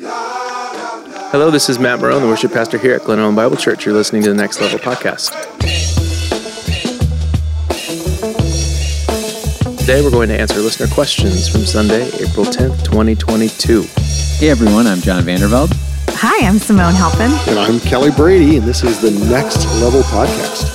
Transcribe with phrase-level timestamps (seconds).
[0.00, 3.86] Hello, this is Matt Marron, the worship pastor here at Glen Ellyn Bible Church.
[3.86, 5.30] You're listening to the Next Level podcast.
[9.78, 13.84] Today, we're going to answer listener questions from Sunday, April 10th, 2022.
[14.38, 15.72] Hey everyone, I'm John Vandervelde.
[16.10, 17.30] Hi, I'm Simone Halpin.
[17.48, 20.72] And I'm Kelly Brady, and this is the Next Level Podcast.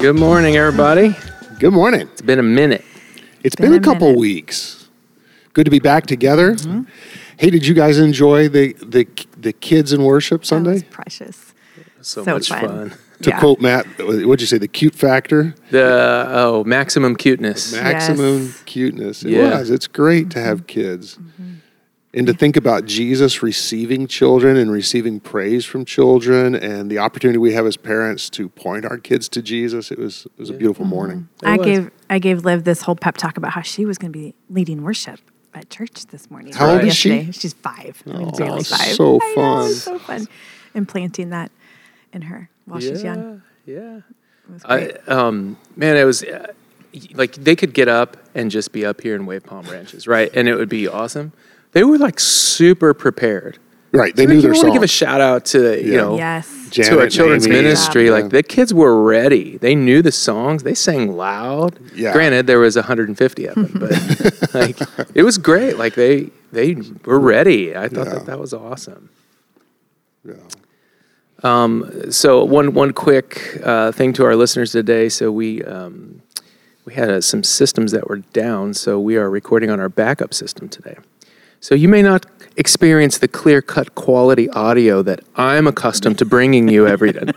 [0.00, 1.14] Good morning, everybody.
[1.58, 2.02] Good morning.
[2.02, 2.84] It's been a minute.
[3.42, 4.20] It's been, been a a couple minute.
[4.20, 4.88] weeks.
[5.54, 6.54] Good to be back together.
[6.54, 6.82] Mm-hmm.
[7.36, 9.06] Hey, did you guys enjoy the the,
[9.36, 10.82] the kids in worship That was Sunday?
[10.90, 11.54] precious.
[12.00, 12.60] So, So much fun.
[12.90, 12.92] fun.
[13.22, 13.40] To Yeah.
[13.40, 14.58] quote Matt, what'd you say?
[14.58, 17.72] The cute factor, The oh, maximum cuteness.
[17.72, 18.62] maximum Yes.
[18.64, 19.24] cuteness.
[19.24, 19.58] It Yeah.
[19.58, 19.70] was.
[19.70, 20.66] It's great to have mm-hmm.
[20.66, 21.54] kids, mm-hmm.
[22.18, 27.38] And to think about Jesus receiving children and receiving praise from children, and the opportunity
[27.38, 29.90] we have as parents to point our kids to Jesus.
[29.90, 31.28] It was it was a beautiful morning.
[31.42, 31.66] It I was.
[31.66, 34.34] gave I gave Liv this whole pep talk about how she was going to be
[34.50, 35.20] leading worship
[35.54, 36.52] at church this morning.
[36.52, 37.10] How old is she?
[37.10, 37.32] Yesterday.
[37.32, 38.02] She's five.
[38.06, 38.94] I mean, Oh, five.
[38.94, 39.66] so I fun.
[39.70, 40.28] it's so fun.
[40.74, 41.50] And planting that
[42.12, 43.42] in her while she's young.
[43.64, 43.98] Yeah.
[43.98, 46.52] It was I, um, man, it was uh,
[47.14, 50.30] like they could get up and just be up here and wave palm branches, right?
[50.34, 51.32] And it would be awesome.
[51.78, 53.58] They were like super prepared.
[53.92, 54.64] Right, they So, knew their you song.
[54.64, 56.00] want to give a shout out to you Yeah.
[56.00, 56.48] know yes.
[56.70, 57.54] Janet to our children's Amy.
[57.62, 58.06] ministry.
[58.06, 58.10] Yeah.
[58.16, 59.58] Like the kids were ready.
[59.58, 60.64] They knew the songs.
[60.64, 61.78] They sang loud.
[61.94, 62.12] Yeah.
[62.12, 64.76] Granted, there was 150 of them, but like
[65.14, 65.78] it was great.
[65.78, 67.76] Like they they were ready.
[67.76, 68.14] I thought Yeah.
[68.14, 69.08] that that was awesome.
[70.24, 70.34] Yeah.
[71.44, 75.08] Um, So one one quick uh, thing to our listeners today.
[75.08, 76.22] So we um,
[76.84, 78.74] we had uh, some systems that were down.
[78.74, 80.96] So we are recording on our backup system today.
[81.60, 82.24] So you may not
[82.56, 87.22] experience the clear cut quality audio that I'm accustomed to bringing you every day.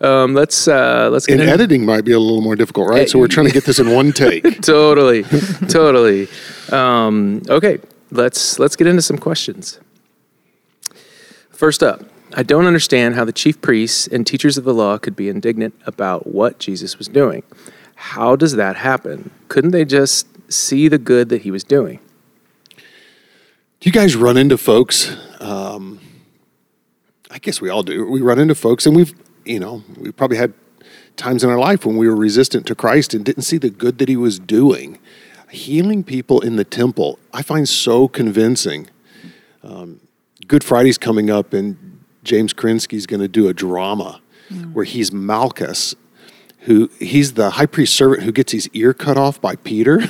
[0.00, 3.08] um, let's uh, let's get And in- editing might be a little more difficult, right?
[3.08, 4.60] So we're trying to get this in one take.
[4.62, 5.24] totally,
[5.68, 6.28] totally.
[6.70, 7.78] Um, okay,
[8.10, 9.80] let's let's get into some questions.
[11.50, 12.04] First up,
[12.34, 15.74] I don't understand how the chief priests and teachers of the law could be indignant
[15.86, 17.42] about what Jesus was doing.
[17.94, 19.30] How does that happen?
[19.48, 22.00] Couldn't they just see the good that he was doing?
[23.80, 25.16] Do you guys run into folks?
[25.38, 26.00] Um,
[27.30, 28.10] I guess we all do.
[28.10, 30.52] We run into folks, and we've, you know, we probably had
[31.14, 33.98] times in our life when we were resistant to Christ and didn't see the good
[33.98, 34.98] that He was doing.
[35.50, 38.88] Healing people in the temple, I find so convincing.
[39.62, 40.00] Um,
[40.48, 44.20] Good Friday's coming up, and James Krinsky's going to do a drama
[44.72, 45.94] where he's Malchus,
[46.60, 50.00] who he's the high priest servant who gets his ear cut off by Peter.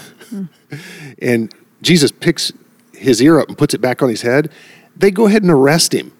[1.20, 1.52] and
[1.82, 2.50] Jesus picks
[2.98, 4.50] his ear up and puts it back on his head,
[4.96, 6.12] they go ahead and arrest him.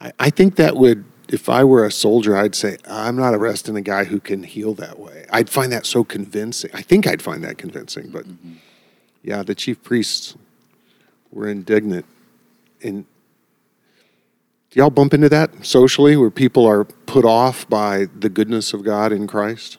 [0.00, 3.76] I, I think that would, if I were a soldier, I'd say, I'm not arresting
[3.76, 5.24] a guy who can heal that way.
[5.30, 6.70] I'd find that so convincing.
[6.74, 8.10] I think I'd find that convincing.
[8.10, 8.54] But mm-hmm.
[9.22, 10.36] yeah, the chief priests
[11.32, 12.04] were indignant.
[12.82, 13.06] And
[14.70, 18.84] do y'all bump into that socially where people are put off by the goodness of
[18.84, 19.78] God in Christ?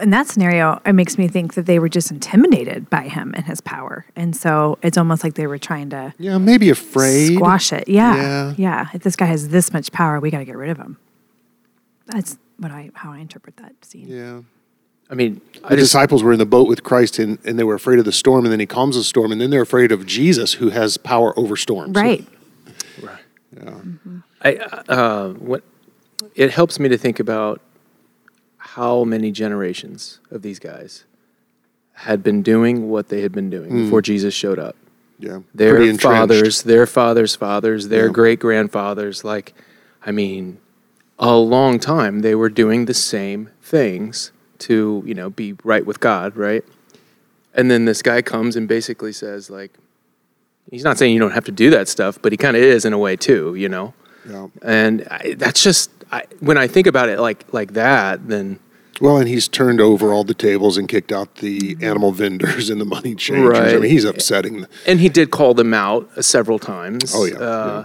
[0.00, 3.46] In that scenario, it makes me think that they were just intimidated by him and
[3.46, 4.04] his power.
[4.14, 7.34] And so it's almost like they were trying to Yeah, maybe afraid.
[7.36, 7.88] squash it.
[7.88, 8.14] Yeah.
[8.16, 8.54] Yeah.
[8.56, 8.88] Yeah.
[8.94, 10.98] If this guy has this much power, we got to get rid of him.
[12.06, 14.06] That's what I how I interpret that scene.
[14.08, 14.42] Yeah.
[15.10, 17.64] I mean, I the just disciples were in the boat with Christ and, and they
[17.64, 19.90] were afraid of the storm, and then he calms the storm, and then they're afraid
[19.90, 21.94] of Jesus who has power over storms.
[21.96, 22.26] Right.
[23.02, 23.18] Right.
[24.42, 24.56] I
[24.88, 25.64] uh, what
[26.34, 27.60] it helps me to think about
[28.78, 31.04] how many generations of these guys
[32.06, 34.04] had been doing what they had been doing before hmm.
[34.04, 34.76] Jesus showed up.
[35.18, 35.40] Yeah.
[35.52, 38.12] Their fathers, their fathers' fathers, their Yeah.
[38.12, 39.24] great grandfathers.
[39.24, 39.52] Like,
[40.06, 40.58] I mean,
[41.18, 44.30] a long time they were doing the same things
[44.60, 46.64] to you know be right with God, right?
[47.54, 49.72] And then this guy comes and basically says like,
[50.70, 52.84] he's not saying you don't have to do that stuff, but he kind of is
[52.84, 53.92] in a way too, you know.
[54.28, 54.46] Yeah.
[54.62, 58.60] And I, that's just I, when I think about it like like that, then
[59.00, 62.80] Well, and he's turned over all the tables and kicked out the animal vendors and
[62.80, 63.56] the money changers.
[63.58, 64.62] I mean, he's upsetting.
[64.62, 67.12] The, and he did call them out uh, several times.
[67.14, 67.84] Oh, yeah, Uh,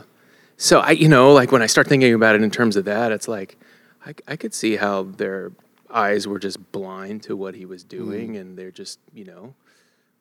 [0.58, 3.12] So I, you know, like when I start thinking about it in terms of that,
[3.12, 3.58] it's like
[4.06, 5.52] I, I could see how their
[5.90, 9.54] eyes were just blind to what he was doing, and they're just, you know,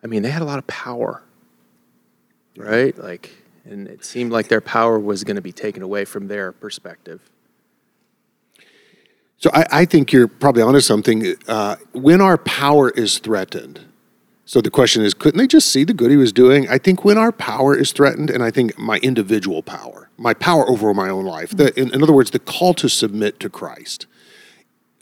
[0.05, 1.23] I mean, they had a lot of power,
[2.57, 2.97] right?
[2.99, 3.31] Like,
[3.65, 7.21] and it seemed like their power was going to be taken away from their perspective.
[9.43, 11.35] So I, I think you're probably onto something.
[11.49, 13.81] Uh, when our power is threatened,
[14.45, 16.69] so the question is, couldn't they just see the good he was doing?
[16.69, 20.69] I think when our power is threatened, and I think my individual power, my power
[20.69, 24.07] over my own life, the, in, in other words, the call to submit to Christ.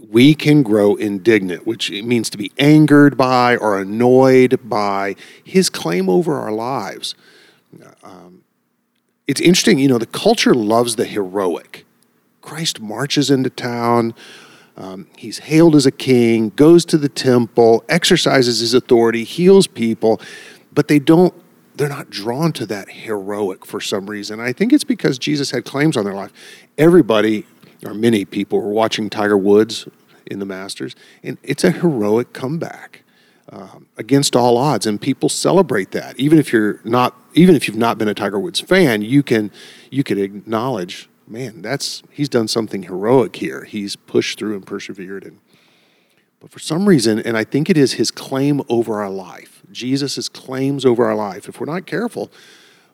[0.08, 6.08] we can grow indignant, which means to be angered by or annoyed by his claim
[6.08, 7.14] over our lives.
[8.02, 8.42] Um,
[9.26, 11.86] it's interesting, you know, the culture loves the heroic.
[12.40, 14.14] Christ marches into town.
[14.76, 20.20] Um, he's hailed as a king, goes to the temple, exercises his authority, heals people,
[20.72, 21.34] but they don't
[21.74, 24.38] they're not drawn to that heroic for some reason.
[24.38, 26.32] I think it's because Jesus had claims on their life.
[26.76, 27.46] Everybody,
[27.84, 29.88] or many people, were watching Tiger Woods
[30.26, 33.02] in the Masters, and it's a heroic comeback
[33.50, 36.18] um, against all odds, and people celebrate that.
[36.18, 39.50] Even if you're not, even if you've not been a Tiger Woods fan, you can
[39.90, 43.64] you can acknowledge, man, that's he's done something heroic here.
[43.64, 45.38] He's pushed through and persevered, and
[46.40, 50.28] but for some reason, and I think it is his claim over our life Jesus'
[50.28, 52.30] claims over our life, if we're not careful,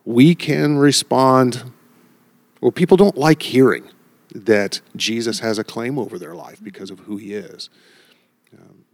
[0.04, 1.72] we can respond.
[2.60, 3.84] Well, people don't like hearing
[4.34, 7.70] that Jesus has a claim over their life because of who he is.
[8.56, 8.84] Um,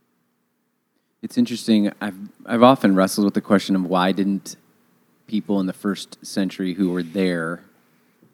[1.23, 1.93] it's interesting.
[2.00, 2.17] I've,
[2.47, 4.56] I've often wrestled with the question of why didn't
[5.27, 7.65] people in the first century who were there,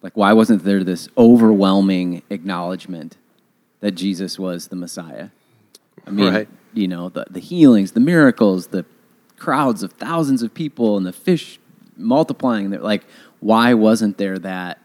[0.02, 3.16] like, why wasn't there this overwhelming acknowledgement
[3.80, 5.30] that Jesus was the Messiah?
[6.06, 6.48] I mean, right.
[6.72, 8.84] you know, the, the healings, the miracles, the
[9.36, 11.58] crowds of thousands of people and the fish
[11.96, 12.70] multiplying.
[12.70, 13.04] Like,
[13.40, 14.80] why wasn't there that?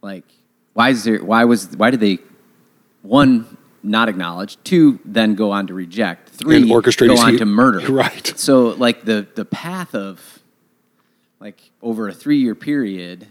[0.00, 0.24] Like,
[0.72, 1.22] why is there?
[1.22, 1.76] Why was?
[1.76, 2.18] Why did they?
[3.02, 4.56] One, not acknowledge.
[4.64, 6.30] Two, then go on to reject.
[6.30, 7.80] Three, and orchestrate go on to murder.
[7.92, 8.32] Right.
[8.36, 10.42] So, like the the path of,
[11.40, 13.26] like over a three year period,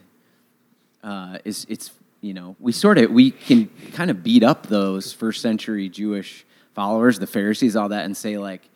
[1.03, 5.11] uh, is it's you know we sort of we can kind of beat up those
[5.13, 8.69] first century Jewish followers, the Pharisees, all that, and say like,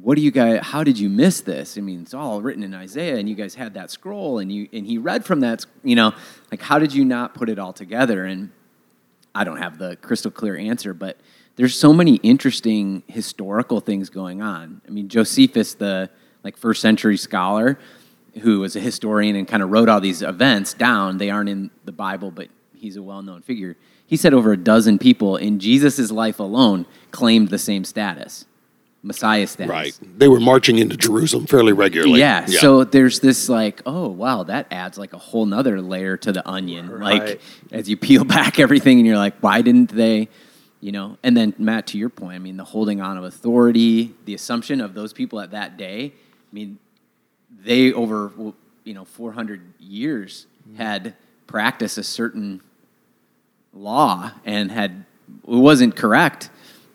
[0.00, 1.76] what do you guys how did you miss this?
[1.76, 4.68] I mean it's all written in isaiah and you guys had that scroll and you
[4.72, 6.14] and he read from that you know
[6.50, 8.24] like how did you not put it all together?
[8.24, 8.50] And
[9.34, 11.18] i don't have the crystal clear answer but
[11.56, 14.80] there's so many interesting historical things going on.
[14.86, 16.10] I mean josephus the
[16.42, 17.78] like first century scholar
[18.40, 21.70] who was a historian and kind of wrote all these events down they aren't in
[21.84, 23.76] the bible but he's a well-known figure
[24.06, 28.46] he said over a dozen people in jesus' life alone claimed the same status
[29.02, 29.68] Messiah status.
[29.68, 29.98] Right.
[30.16, 32.20] They were marching into Jerusalem fairly regularly.
[32.20, 36.16] Yeah, yeah, So there's this like, oh wow, that adds like a whole nother layer
[36.18, 36.88] to the onion.
[36.88, 37.20] Right.
[37.20, 37.40] Like
[37.72, 40.28] as you peel back everything and you're like, why didn't they,
[40.80, 41.18] you know?
[41.24, 44.80] And then Matt, to your point, I mean, the holding on of authority, the assumption
[44.80, 46.12] of those people at that day.
[46.14, 46.78] I mean,
[47.64, 48.30] they over
[48.84, 50.76] you know 400 years mm-hmm.
[50.76, 51.14] had
[51.46, 52.60] practiced a certain
[53.72, 55.04] law and had
[55.46, 56.50] it wasn't correct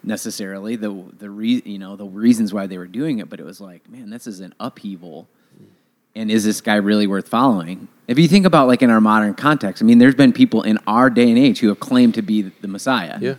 [0.08, 3.46] necessarily the the re, you know the reasons why they were doing it, but it
[3.46, 5.28] was like, man, this is an upheaval.
[5.62, 5.66] Mm.
[6.16, 7.88] And is this guy really worth following?
[8.08, 10.80] If you think about like in our modern context, I mean, there's been people in
[10.88, 13.18] our day and age who have claimed to be the Messiah.
[13.20, 13.36] Yeah.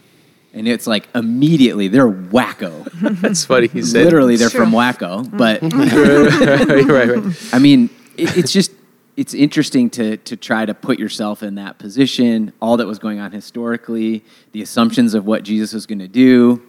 [0.58, 2.90] And it's like immediately they're wacko.
[3.20, 3.68] That's funny.
[3.68, 5.36] He said literally they're from wacko, mm-hmm.
[5.36, 5.62] but
[6.88, 7.54] right, right.
[7.54, 8.72] I mean, it, it's just
[9.16, 13.20] it's interesting to to try to put yourself in that position, all that was going
[13.20, 16.60] on historically, the assumptions of what Jesus was going to do.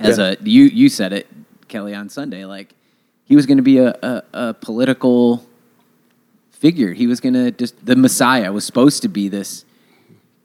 [0.00, 0.34] As yeah.
[0.40, 1.28] a you you said it,
[1.68, 2.74] Kelly, on Sunday, like
[3.26, 5.46] he was going to be a, a, a political
[6.50, 6.92] figure.
[6.92, 9.63] He was going to just the Messiah was supposed to be this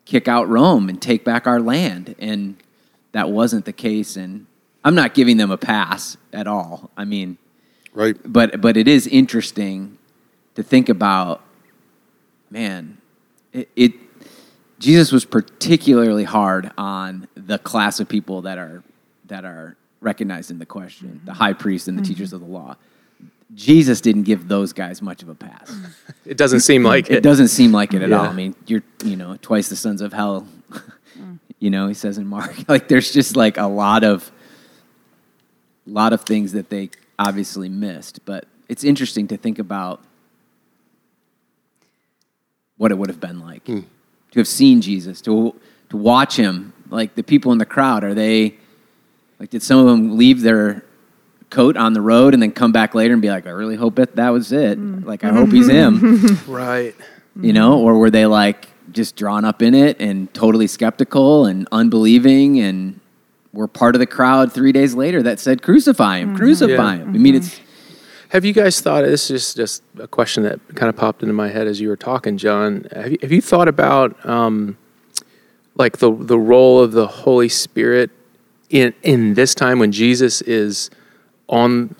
[0.09, 2.57] kick out Rome and take back our land, and
[3.11, 4.15] that wasn't the case.
[4.15, 4.47] And
[4.83, 6.89] I'm not giving them a pass at all.
[6.97, 7.37] I mean,
[7.93, 8.17] right?
[8.25, 9.99] But but it is interesting
[10.55, 11.41] to think about,
[12.49, 12.97] man,
[13.53, 13.93] it, it
[14.79, 18.83] Jesus was particularly hard on the class of people that are
[19.27, 21.25] that are recognized in the question, mm-hmm.
[21.25, 22.13] the high priests and the mm-hmm.
[22.13, 22.75] teachers of the law.
[23.55, 25.75] Jesus didn't give those guys much of a pass.
[26.25, 27.17] It doesn't seem like it.
[27.17, 28.19] It doesn't seem like it at yeah.
[28.19, 28.25] all.
[28.25, 30.47] I mean, you're you know twice the sons of hell.
[31.59, 32.55] You know, he says in Mark.
[32.67, 34.31] Like, there's just like a lot of,
[35.85, 38.25] lot of things that they obviously missed.
[38.25, 40.01] But it's interesting to think about
[42.77, 43.83] what it would have been like mm.
[44.31, 45.53] to have seen Jesus, to
[45.89, 46.73] to watch him.
[46.89, 48.55] Like the people in the crowd, are they
[49.39, 49.49] like?
[49.49, 50.85] Did some of them leave their
[51.49, 53.95] coat on the road and then come back later and be like, "I really hope
[53.95, 54.79] that that was it.
[54.79, 55.05] Mm.
[55.05, 56.95] Like I hope he's him." right.
[57.39, 61.67] You know, or were they like just drawn up in it and totally skeptical and
[61.71, 62.99] unbelieving and
[63.53, 66.37] were part of the crowd three days later that said, "Crucify him, mm-hmm.
[66.37, 67.01] crucify yeah.
[67.03, 67.65] him." I mean, it's mm-hmm.
[68.29, 69.05] Have you guys thought?
[69.05, 71.97] This is just a question that kind of popped into my head as you were
[71.97, 72.85] talking, John.
[72.95, 74.77] Have you, have you thought about um,
[75.73, 78.11] like the the role of the Holy Spirit
[78.69, 80.91] in in this time when Jesus is
[81.49, 81.95] on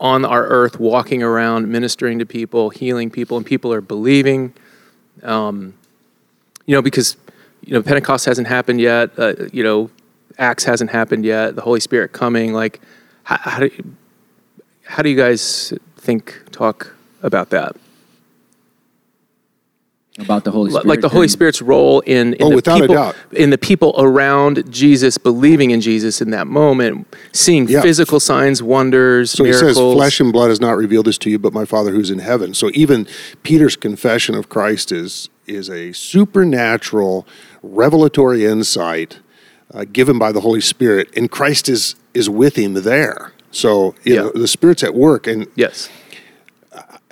[0.00, 4.54] on our earth, walking around, ministering to people, healing people, and people are believing?
[5.24, 5.74] Um,
[6.66, 7.16] you know, because
[7.62, 9.10] you know Pentecost hasn't happened yet.
[9.18, 9.90] Uh, you know,
[10.38, 11.56] Acts hasn't happened yet.
[11.56, 12.52] The Holy Spirit coming.
[12.52, 12.80] Like,
[13.24, 13.94] how, how do
[14.84, 17.74] how do you guys think talk about that?
[20.18, 20.86] About the Holy Spirit.
[20.86, 23.16] like the Holy during- Spirit's role in, in Oh, the without a people, doubt.
[23.32, 27.82] in the people around Jesus, believing in Jesus in that moment, seeing Yeah.
[27.82, 29.68] physical signs, wonders, So miracles.
[29.70, 32.10] he says, "Flesh and blood has not revealed this to you, but my Father who's
[32.10, 33.06] in heaven." So even
[33.42, 37.26] Peter's confession of Christ is is a supernatural,
[37.62, 39.18] revelatory insight
[39.72, 43.32] uh, given by the Holy Spirit, and Christ is is with him there.
[43.50, 44.20] So you Yeah.
[44.22, 45.88] know, the Spirit's at work, and Yes.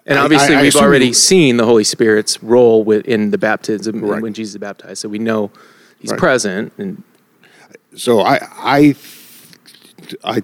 [0.07, 4.01] And obviously, I- I we've already seen the Holy Spirit's role with, in the baptism
[4.01, 4.23] Right.
[4.23, 4.99] when Jesus is baptized.
[4.99, 5.51] So we know
[5.99, 6.21] he's Right.
[6.21, 6.73] present.
[6.79, 7.03] And
[7.97, 8.95] so I, I,
[10.23, 10.43] I,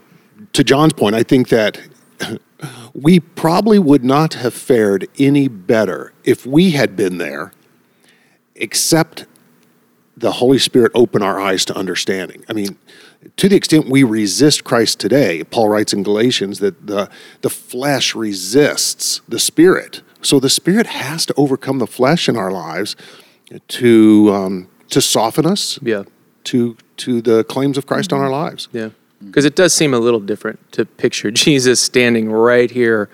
[0.52, 1.78] to John's point, I think that
[2.95, 7.52] we probably would not have fared any better if we had been there,
[8.57, 9.26] except
[10.16, 12.45] the Holy Spirit open our eyes to understanding.
[12.49, 12.76] I mean,
[13.37, 17.09] to the extent we resist Christ today, Paul writes in Galatians that the,
[17.41, 20.02] the flesh resists the Spirit.
[20.23, 22.97] So the Spirit has to overcome the flesh in our lives
[23.69, 26.05] to, um, to soften us yeah,
[26.45, 28.69] to to the claims of Christ on our lives.
[28.73, 28.91] yeah.
[29.25, 33.09] Because it does seem a little different to picture Jesus standing right here,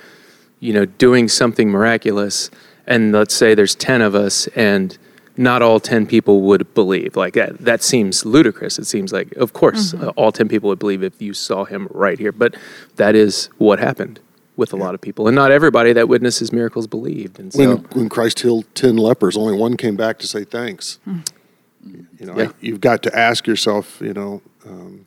[0.61, 2.51] you know, doing something miraculous.
[2.87, 4.97] And let's say there's 10 of us and
[5.39, 7.17] not all 10 people would believe.
[7.17, 8.79] Like that, that seems ludicrous.
[8.79, 11.89] It seems like, of course, uh, all 10 people would believe if you saw him
[11.91, 12.33] right here.
[12.33, 12.57] But
[12.97, 14.21] that is what happened
[14.57, 15.29] with a lot of people.
[15.29, 17.39] And not everybody that witnesses miracles believed.
[17.39, 20.99] And so, When when Christ healed ten lepers, only one came back to say thanks.
[21.07, 22.51] You know, Yeah.
[22.61, 25.07] you've got to ask yourself, you know, um,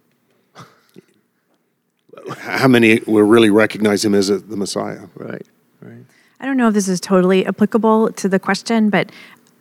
[2.37, 5.01] how many will really recognize him as a, the Messiah?
[5.15, 5.45] right,
[5.81, 6.05] right.
[6.39, 9.11] I don't know if this is totally applicable to the question, but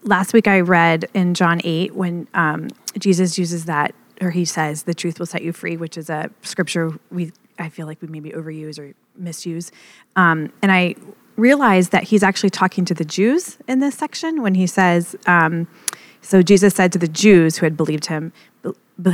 [0.02, 4.84] last week I read in John 8 when um, Jesus uses that, or he says,
[4.84, 8.08] the truth will set you free, which is a scripture we, I feel like we
[8.08, 9.70] maybe overuse or misuse.
[10.16, 10.94] Um, and I
[11.36, 15.66] realized that he's actually talking to the Jews in this section when he says, um,
[16.22, 18.32] so Jesus said to the Jews who had believed him,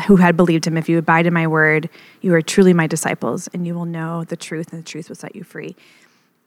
[0.06, 1.88] who had believed him, if you abide in my word,
[2.20, 5.14] you are truly my disciples, and you will know the truth, and the truth will
[5.14, 5.76] set you free.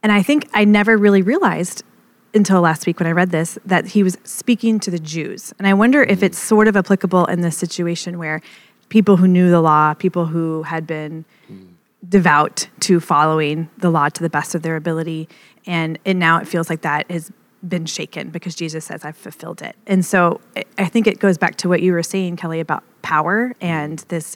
[0.03, 1.83] And I think I never really realized
[2.33, 5.53] until last week when I read this that he was speaking to the Jews.
[5.57, 6.23] And I wonder if mm.
[6.23, 8.41] it's sort of applicable in this situation where
[8.89, 11.67] people who knew the law, people who had been mm.
[12.07, 15.27] devout to following the law to the best of their ability,
[15.65, 17.31] and, and now it feels like that has
[17.67, 19.75] been shaken because Jesus says, I've fulfilled it.
[19.85, 22.83] And so I- I think it goes back to what you were saying, Kelly, about
[23.01, 23.55] power mm.
[23.61, 24.35] and this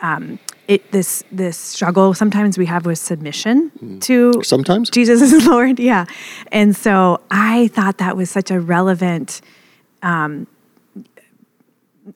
[0.00, 0.38] um,
[0.68, 4.90] it this this struggle sometimes we have with submission to Sometimes?
[4.90, 6.06] Jesus is Lord, yeah.
[6.52, 9.40] And so I thought that was such a relevant
[10.02, 10.46] um,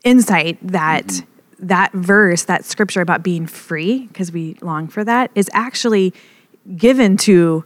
[0.04, 1.22] insight that
[1.58, 6.14] that verse, that scripture about being free, because we long for that, is actually
[6.76, 7.64] given to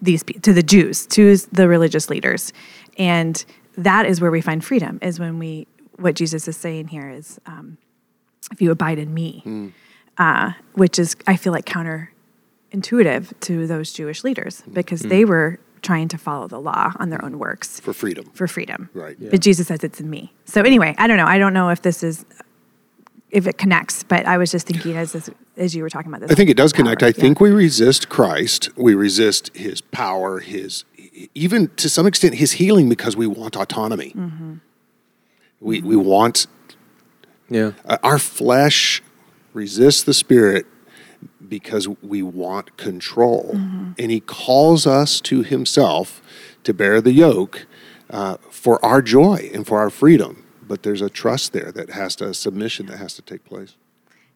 [0.00, 2.52] these pe- to the Jews, to the religious leaders,
[2.98, 3.44] and
[3.76, 4.98] that is where we find freedom.
[5.02, 7.78] Is when we what Jesus is saying here is, um,
[8.52, 9.68] if you abide in me, hmm.
[10.18, 14.72] uh, which is I feel like counterintuitive to those Jewish leaders hmm.
[14.72, 15.08] because hmm.
[15.08, 18.30] they were trying to follow the law on their own works For freedom.
[18.34, 18.90] for freedom.
[18.92, 19.16] Right.
[19.20, 19.28] Yeah.
[19.30, 20.32] But Jesus says it's in me.
[20.44, 21.26] So anyway, I don't know.
[21.26, 22.24] I don't know if this is
[23.30, 26.22] if it connects, but I was just thinking as this, as you were talking about
[26.22, 26.30] this.
[26.30, 27.02] I think it does connect.
[27.02, 27.12] I Yeah.
[27.12, 28.70] think we resist Christ.
[28.76, 30.84] We resist his power, his
[31.34, 34.12] even to some extent his healing because we want autonomy.
[34.16, 34.54] Mm-hmm.
[35.60, 36.46] We we want
[37.48, 37.72] Yeah.
[37.84, 39.02] uh, our flesh
[39.54, 40.66] resists the spirit
[41.48, 46.20] because we want control, and he calls us to himself
[46.64, 47.66] to bear the yoke
[48.10, 50.44] uh, for our joy and for our freedom.
[50.66, 53.76] But there's a trust there that has to, a submission that has to take place.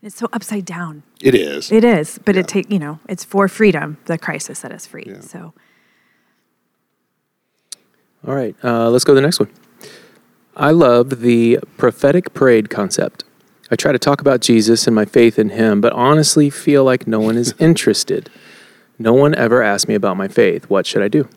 [0.02, 1.02] it's so upside down.
[1.20, 1.72] It is.
[1.72, 2.40] It is, but Yeah.
[2.42, 5.04] it take you know it's for freedom that Christ has set us free.
[5.06, 5.20] Yeah.
[5.20, 5.52] So
[8.26, 9.48] All right, uh, let's go to the next one.
[10.56, 13.24] I love the prophetic parade concept.
[13.70, 17.06] I try to talk about Jesus and my faith in him, but honestly feel like
[17.06, 18.28] no one is interested.
[18.98, 20.68] No one ever asked me about my faith.
[20.68, 21.28] What should I do?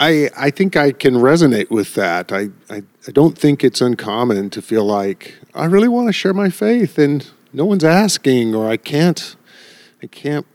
[0.00, 2.32] I, I think I can resonate with that.
[2.32, 6.34] I, I, I don't think it's uncommon to feel like I really want to share
[6.34, 9.34] my faith and no one's asking or I can't
[10.02, 10.46] I can't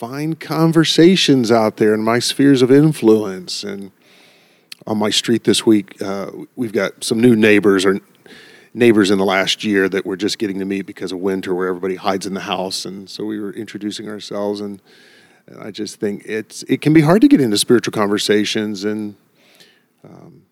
[0.00, 3.62] find conversations out there in my spheres of influence.
[3.62, 3.90] And
[4.86, 8.00] on my street this week uh, we've got some new neighbors or
[8.72, 11.68] neighbors in the last year that we're just getting to meet because of winter where
[11.68, 12.86] everybody hides in the house.
[12.86, 14.80] And so we were introducing ourselves and
[15.46, 18.84] and I just think it's it can be hard to get into spiritual conversations.
[18.84, 19.16] And
[20.02, 20.44] um,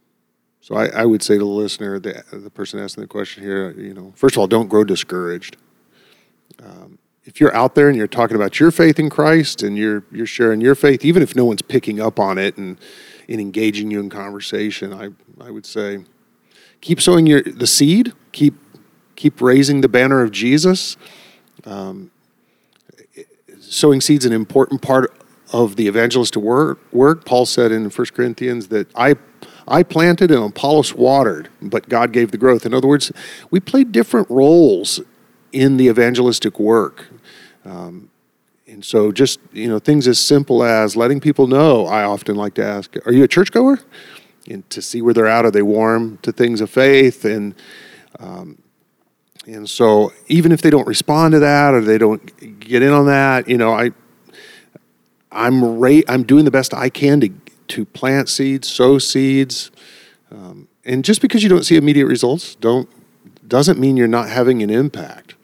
[0.61, 3.71] So I, I would say to the listener, the, the person asking the question here,
[3.71, 5.57] you know, first of all, don't grow discouraged.
[6.63, 6.88] Um,
[7.29, 10.27] if you're out there and you're talking about your faith in Christ and you're you're
[10.27, 12.79] sharing your faith, even if no one's picking up on it and,
[13.29, 16.05] and engaging you in conversation, I I would say
[16.81, 18.55] keep sowing your the seed, keep
[19.15, 20.97] keep raising the banner of Jesus.
[21.67, 22.11] Um,
[23.61, 25.15] sowing seeds an important part
[25.53, 27.27] of the evangelistic work, work.
[27.27, 29.17] Paul said in 1 Corinthians that I
[29.67, 32.65] I planted and Apollos watered, but God gave the growth.
[32.65, 33.13] In other words,
[33.51, 35.03] we play different roles
[35.53, 37.07] in the evangelistic work.
[37.69, 38.11] Um,
[38.67, 42.55] and so just, you know, things as simple as letting people know, I often like
[42.55, 43.81] to ask, are you a churchgoer?
[44.49, 47.25] And to see where they're at, are they warm to things of faith?
[47.25, 47.55] And
[48.19, 48.59] um,
[49.47, 53.07] and so even if they don't respond to that or they don't get in on
[53.07, 53.93] that, you know, I
[55.31, 57.31] I'm ra- I'm doing the best I can to
[57.69, 59.71] to plant seeds, sow seeds,
[60.31, 62.89] um, and just because you don't see immediate results, don't
[63.47, 65.35] doesn't mean you're not having an impact.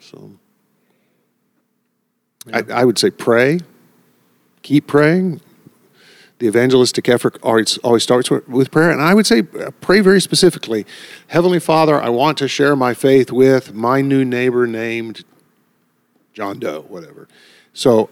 [2.47, 3.61] So, I, I would say pray,
[4.63, 5.41] keep praying.
[6.41, 10.01] The evangelistic effort always, always starts with, with prayer, and I would say uh, pray
[10.01, 10.85] very specifically.
[11.29, 15.25] Heavenly Father, I want to share my faith with my new neighbor named
[16.33, 17.29] John Doe, whatever.
[17.73, 18.11] So,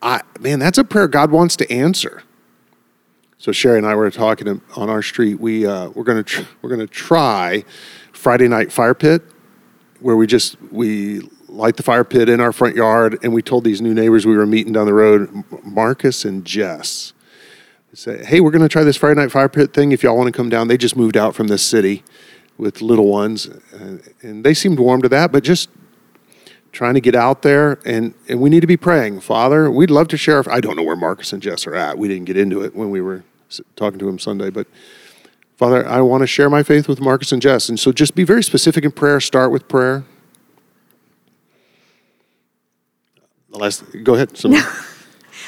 [0.00, 2.22] I man, that's a prayer God wants to answer.
[3.38, 5.40] So Sherry and I were talking on our street.
[5.40, 7.64] We uh, we're gonna tr- we're gonna try
[8.12, 9.22] Friday night fire pit,
[10.00, 13.64] where we just we light the fire pit in our front yard, and we told
[13.64, 17.12] these new neighbors we were meeting down the road, Marcus and Jess.
[17.94, 19.90] Say, hey, we're gonna try this Friday night fire pit thing.
[19.90, 22.04] If y'all want to come down, they just moved out from this city
[22.56, 25.32] with little ones, and, and they seemed warm to that.
[25.32, 25.68] But just
[26.72, 30.08] trying to get out there and, and we need to be praying father we'd love
[30.08, 32.36] to share If, i don't know where marcus and jess are at we didn't get
[32.36, 33.24] into it when we were
[33.74, 34.66] talking to him sunday but
[35.56, 38.22] father i want to share my faith with marcus and jess and so just be
[38.22, 40.04] very specific in prayer start with prayer
[43.58, 44.30] the last go ahead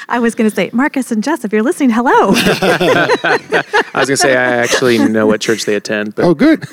[0.09, 2.11] I was going to say, Marcus and Jess, if you're listening, hello.
[2.33, 6.65] I was gonna say I actually know what church they attend, but oh good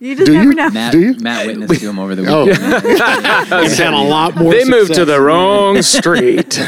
[0.00, 0.54] you just Do never you?
[0.54, 0.70] know.
[0.70, 1.14] Matt, Do you?
[1.20, 2.46] Matt witnessed to him over the Oh.
[2.46, 2.84] weekend.
[3.64, 4.52] It's had a lot more.
[4.52, 6.58] they moved to the wrong street.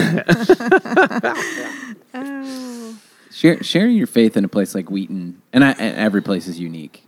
[2.14, 2.96] Oh.
[3.33, 6.61] Share, sharing your faith in a place like Wheaton, and, I, and every place is
[6.61, 7.05] unique.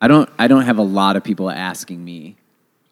[0.00, 2.36] I don't, I don't have a lot of people asking me,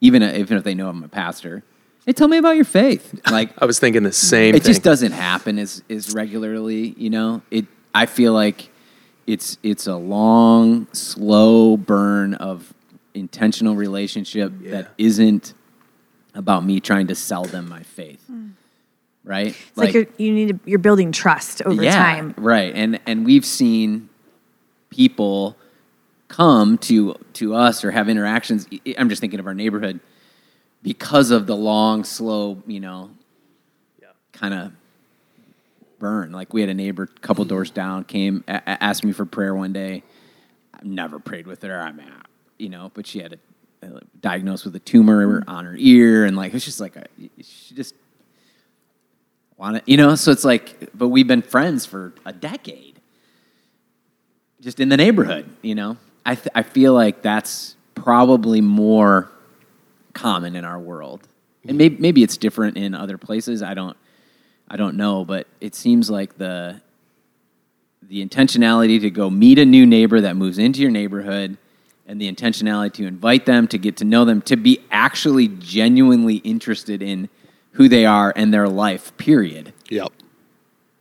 [0.01, 1.63] even even if they know I'm a pastor.
[2.07, 3.19] Hey, tell me about your faith.
[3.31, 4.57] Like I was thinking the same thing.
[4.57, 4.71] it thing.
[4.73, 8.71] just doesn't happen as as regularly you know it i feel like
[9.27, 12.75] it's it's a long slow burn of
[13.15, 15.55] intentional relationship that isn't
[16.35, 18.49] about me trying to sell them my faith hmm.
[19.23, 22.35] right It's like, you're, you need to, you're building trust over yeah, time.
[22.37, 24.09] right and and we've seen
[24.91, 25.57] people
[26.29, 28.67] come to to us or have interactions
[28.99, 30.01] i'm just thinking of our neighborhood
[30.85, 33.11] because of the long slow you know
[34.33, 34.73] kind of
[35.99, 36.31] burn.
[36.33, 39.25] Like we had a neighbor, a couple doors down, came a- a- asked me for
[39.25, 40.03] prayer one day.
[40.75, 41.81] I've never prayed with her.
[41.81, 42.27] I mean, I-
[42.59, 43.39] you know, but she had
[43.83, 47.07] a, a diagnosed with a tumor on her ear, and like it's just like a,
[47.43, 47.95] she just
[49.57, 50.15] want to, you know.
[50.17, 53.01] So it's like, but we've been friends for a decade,
[54.61, 55.97] just in the neighborhood, you know.
[56.27, 59.31] I th- I feel like that's probably more
[60.15, 61.29] common in our world,
[61.67, 63.63] and maybe maybe it's different in other places.
[63.63, 63.97] I don't
[64.69, 66.81] I don't know, but it seems like the
[68.03, 71.57] the intentionality to go meet a new neighbor that moves into your neighborhood
[72.07, 76.37] and the intentionality to invite them to get to know them to be actually genuinely
[76.37, 77.31] interested in
[77.73, 80.13] who they are and their life period yep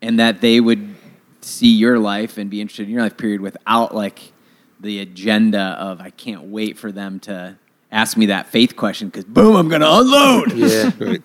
[0.02, 0.96] and that they would
[1.42, 4.32] see your life and be interested in your life period without like
[4.80, 7.58] the agenda of I can't wait for them to
[7.94, 11.22] ask me that faith question because boom I'm gonna unload yeah, right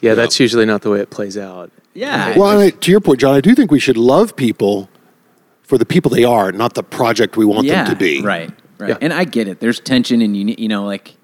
[0.00, 0.14] yeah.
[0.14, 1.70] That's usually not the way it plays out.
[1.94, 4.88] yeah well I, to your point john i do think we should love people
[5.62, 8.88] for the people they are not the project we want them to be Right, right.
[8.90, 8.98] Yeah.
[9.00, 9.60] And I get it.
[9.60, 11.16] There's tension, and you you know, like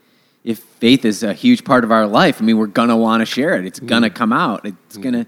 [0.44, 3.26] if faith is a huge part of our life, I mean, we're gonna want to
[3.26, 3.64] share it.
[3.66, 4.14] It's gonna Mm.
[4.14, 4.66] come out.
[4.66, 5.26] It's gonna.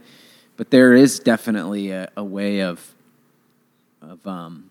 [0.57, 2.95] But there is definitely a, a way of
[4.03, 4.71] of um,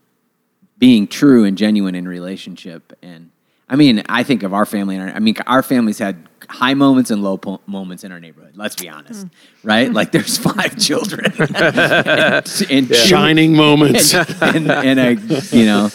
[0.78, 2.92] being true and genuine in relationship.
[3.02, 3.30] And
[3.74, 4.96] I mean, I think of our family.
[4.98, 8.20] And our, I mean, our family's had high moments and low po- moments in our
[8.20, 8.56] neighborhood.
[8.56, 9.68] Let's be honest, hmm.
[9.68, 9.92] right?
[10.04, 15.10] Like there's five children, and, and shining moments and, and, and I,
[15.56, 15.90] you know,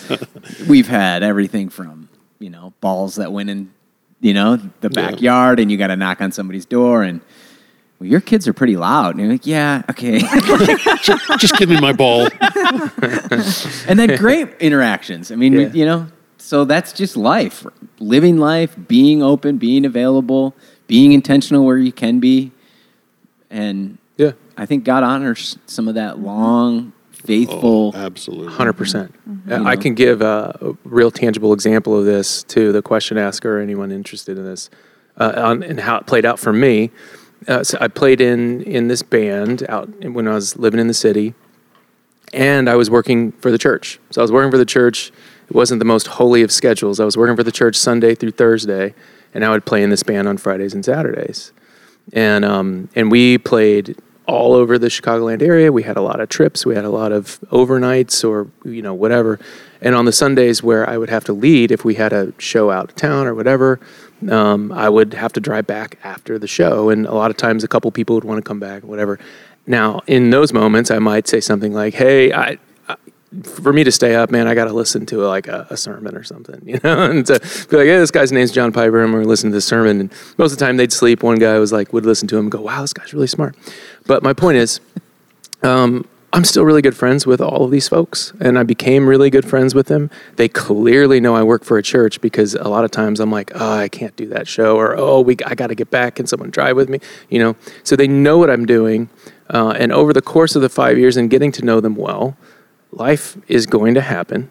[0.69, 2.09] we've had everything from
[2.41, 3.73] you know balls that went in,
[4.21, 7.21] you know, the backyard, and you got to knock on somebody's door, and
[8.01, 9.15] well, your kids are pretty loud.
[9.15, 10.19] And you're like, yeah, okay.
[11.39, 12.29] Just give me my ball.
[13.89, 15.31] and then great interactions.
[15.31, 15.73] I mean, Yeah.
[15.73, 16.09] you know,
[16.49, 17.67] so that's just life.
[18.01, 20.55] Living life, being open, being available,
[20.87, 22.53] being intentional where you can be.
[23.51, 24.33] And Yeah.
[24.57, 27.93] I think God honors some of that long, faithful.
[27.95, 28.51] Absolutely.
[28.55, 29.15] Hundred percent.
[29.47, 33.59] You I can give a, a real tangible example of this to the question asker
[33.59, 34.71] or anyone interested in this,
[35.19, 36.91] uh, on and how it played out for me.
[37.47, 40.95] Uh, so I played in in this band out when I was living in the
[40.95, 41.35] city,
[42.33, 44.01] and I was working for the church.
[44.13, 45.13] So I was working for the church.
[45.49, 47.01] It wasn't the most holy of schedules.
[47.01, 48.95] I was working for the church Sunday through Thursday,
[49.33, 51.53] and I would play in this band on Fridays and Saturdays.
[52.13, 55.73] And um, and we played all over the Chicagoland area.
[55.73, 56.67] We had a lot of trips.
[56.67, 59.41] We had a lot of overnights or you know whatever.
[59.81, 62.71] And on the Sundays where I would have to lead, if we had a show
[62.71, 63.81] out of town or whatever,
[64.31, 66.91] um, I would have to drive back after the show.
[66.91, 69.19] And a lot of times, a couple people would want to come back, whatever.
[69.67, 72.59] Now, in those moments, I might say something like, "Hey, I."
[73.43, 76.17] For me to stay up, man, I got to listen to like a, a sermon
[76.17, 77.39] or something, you know, and to
[77.69, 80.13] be like, "Hey, this guy's name's John Piper, and we're listening to this sermon." And
[80.39, 81.23] most of the time, they'd sleep.
[81.23, 83.55] One guy was like, would listen to him and go, "Wow, this guy's really smart."
[84.07, 84.81] But my point is,
[85.63, 89.31] um, I'm still really good friends with all of these folks, and I became really
[89.31, 90.11] good friends with them.
[90.37, 93.51] They clearly know I work for a church because a lot of times I'm like,
[93.55, 96.17] "Oh, I can't do that show," or "Oh, we I got to get back.
[96.17, 99.09] Can someone drive with me?" You know, so they know what I'm doing.
[99.51, 102.37] Uh, and over the course of the five years and getting to know them well,
[102.93, 104.51] life is going to happen.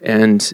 [0.00, 0.52] And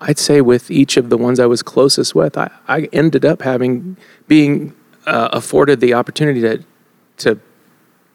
[0.00, 3.42] I'd say with each of the ones I was closest with, I, I ended up
[3.42, 3.96] having
[4.28, 4.74] being
[5.06, 6.64] uh, afforded the opportunity to
[7.18, 7.38] to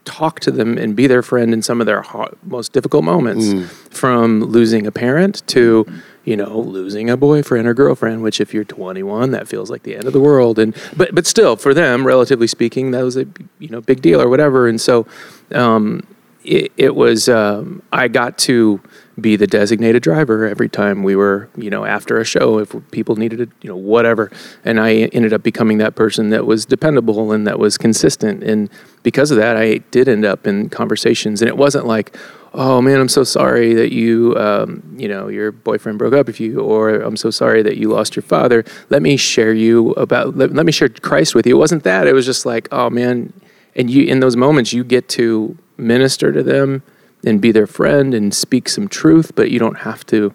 [0.05, 3.45] talk to them and be their friend in some of their ho- most difficult moments,
[3.89, 5.85] from losing a parent to
[6.23, 8.23] you know losing a boyfriend or girlfriend.
[8.23, 10.57] Which, if you're 21, that feels like the end of the world.
[10.57, 13.27] And but but still, for them, relatively speaking, that was a
[13.59, 14.67] you know big deal or whatever.
[14.67, 15.05] And so.
[15.51, 16.07] Um,
[16.45, 18.81] it, it was um, I got to
[19.19, 23.15] be the designated driver every time we were you know after a show if people
[23.15, 24.31] needed it you know whatever.
[24.63, 28.43] And I ended up becoming that person that was dependable and that was consistent.
[28.43, 28.69] And
[29.03, 31.41] because of that I did end up in conversations.
[31.41, 32.15] And it wasn't like
[32.53, 36.39] oh man I'm so sorry that you um, you know your boyfriend broke up with
[36.39, 38.63] you or I'm so sorry that you lost your father.
[38.89, 41.55] Let me share you about let, let me share Christ with you.
[41.55, 42.07] It wasn't that.
[42.07, 43.33] It was just like oh man.
[43.77, 46.83] And you in those moments you get to minister to them
[47.25, 50.33] and be their friend and speak some truth but you don't have to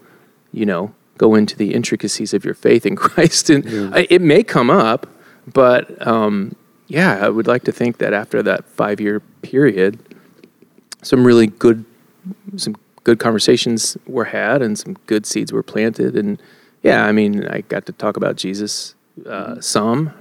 [0.53, 3.50] you know go into the intricacies of your faith in christ.
[3.50, 5.07] And I, it may come up
[5.53, 6.55] but um,
[6.88, 9.98] yeah i would like to think that after that five year period
[11.03, 11.85] some really good
[12.57, 16.16] some good conversations were had and some good seeds were planted.
[16.16, 16.40] And
[16.83, 18.94] yeah i mean i got to talk about jesus
[19.26, 20.12] uh, some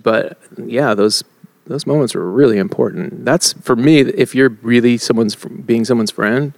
[0.00, 1.24] but yeah, those
[1.66, 3.24] those moments were really important.
[3.24, 4.00] That's for me.
[4.00, 6.52] If you're really someone's being someone's friend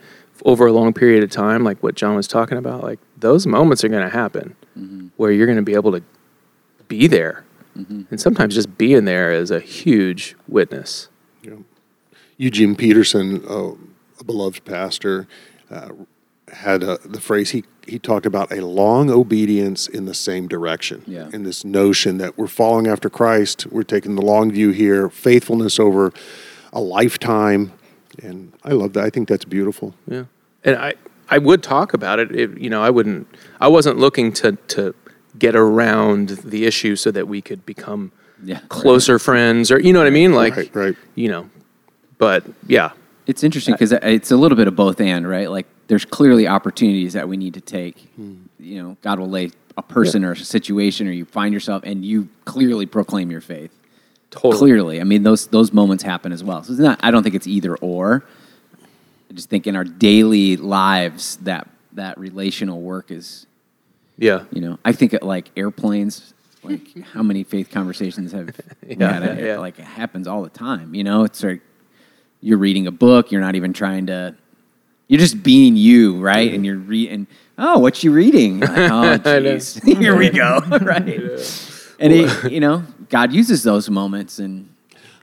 [0.45, 3.85] over a long period of time, like what John was talking about, like those moments
[3.85, 4.57] are going to happen
[5.17, 6.03] where you're going to be able to
[6.89, 7.45] be there,
[8.11, 11.09] and sometimes just being there is a huge witness.
[12.37, 13.73] Eugene Peterson, uh,
[14.21, 15.27] a beloved pastor,
[15.71, 15.91] uh,
[16.55, 21.03] had uh, the phrase he he talked about a long obedience in the same direction.
[21.07, 21.29] Yeah.
[21.33, 25.79] And this notion that we're following after Christ, we're taking the long view here, faithfulness
[25.79, 26.11] over
[26.73, 27.73] a lifetime,
[28.23, 29.05] and I love that.
[29.05, 29.95] I think that's beautiful.
[30.09, 30.25] Yeah,
[30.65, 30.95] and I
[31.29, 32.35] I would talk about it.
[32.35, 33.27] If, you know, I wouldn't.
[33.61, 34.95] I wasn't looking to to
[35.39, 38.13] get around the issue so that we could become
[38.45, 38.61] Yeah.
[38.69, 40.97] closer friends, or you know what I mean, like Right, right.
[41.17, 41.51] you know.
[42.19, 42.91] But yeah,
[43.27, 45.51] It's interesting because it's a little bit of both and, right?
[45.51, 47.99] Like there's clearly opportunities that we need to take.
[48.17, 48.35] Hmm.
[48.59, 52.05] You know, God will lay a person or a situation or you find yourself and
[52.05, 53.73] you clearly proclaim your faith.
[54.31, 54.59] totally.
[54.59, 55.01] Clearly.
[55.01, 56.63] I mean, those those moments happen as well.
[56.63, 58.25] So it's not I don't think it's either or.
[59.31, 63.47] I just think in our daily lives that that relational work is
[64.17, 68.55] Yeah, you know, I think it like airplanes, like how many faith conversations have
[68.87, 69.59] Yeah, had yeah.
[69.59, 70.95] like it happens all the time.
[70.95, 71.61] You know, it's like
[72.41, 74.37] you're reading a book, you're not even trying to,
[75.09, 76.53] you're just being you, right?
[76.53, 77.27] And you're reading.
[77.57, 78.61] Oh, what you reading?
[78.61, 81.09] Like, oh, jeez, here we go, right?
[82.01, 84.69] And it, you know, God uses those moments, and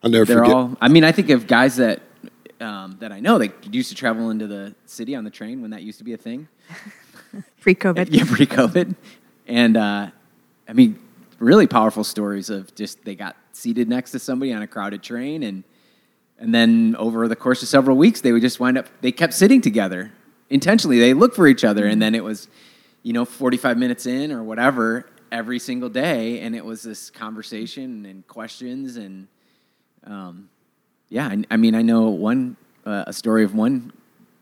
[0.03, 0.55] I'll never they're forget.
[0.55, 0.77] all.
[0.79, 2.01] I mean, I think of guys that
[2.61, 5.71] um, that I know that used to travel into the city on the train when
[5.71, 6.47] that used to be a thing.
[7.59, 8.07] Pre COVID.
[8.11, 8.95] Yeah, pre-COVID,
[9.47, 10.07] and uh,
[10.67, 10.99] I mean,
[11.39, 15.43] really powerful stories of just they got seated next to somebody on a crowded train,
[15.43, 15.63] and
[16.41, 18.87] and then over the course of several weeks, they would just wind up.
[19.01, 20.11] They kept sitting together
[20.49, 20.99] intentionally.
[20.99, 22.47] They looked for each other, and then it was,
[23.03, 28.05] you know, forty-five minutes in or whatever every single day, and it was this conversation
[28.05, 29.27] and questions and.
[30.03, 30.49] Um,
[31.09, 33.91] yeah, I, I mean, I know one uh, a story of one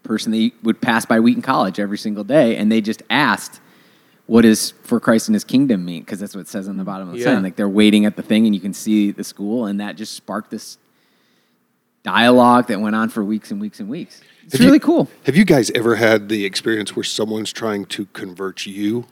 [0.03, 3.59] person that would pass by Wheaton College every single day, and they just asked,
[4.27, 6.83] "What does for Christ and His kingdom mean?" Because that's what it says on the
[6.83, 7.33] bottom of the Yeah.
[7.33, 7.43] sign.
[7.43, 10.13] Like they're waiting at the thing, and you can see the school, and that just
[10.13, 10.77] sparked this
[12.13, 14.21] dialogue that went on for weeks and weeks and weeks.
[14.45, 15.07] It's Have you- really cool.
[15.25, 19.05] Have you guys ever had the experience where someone's trying to convert you?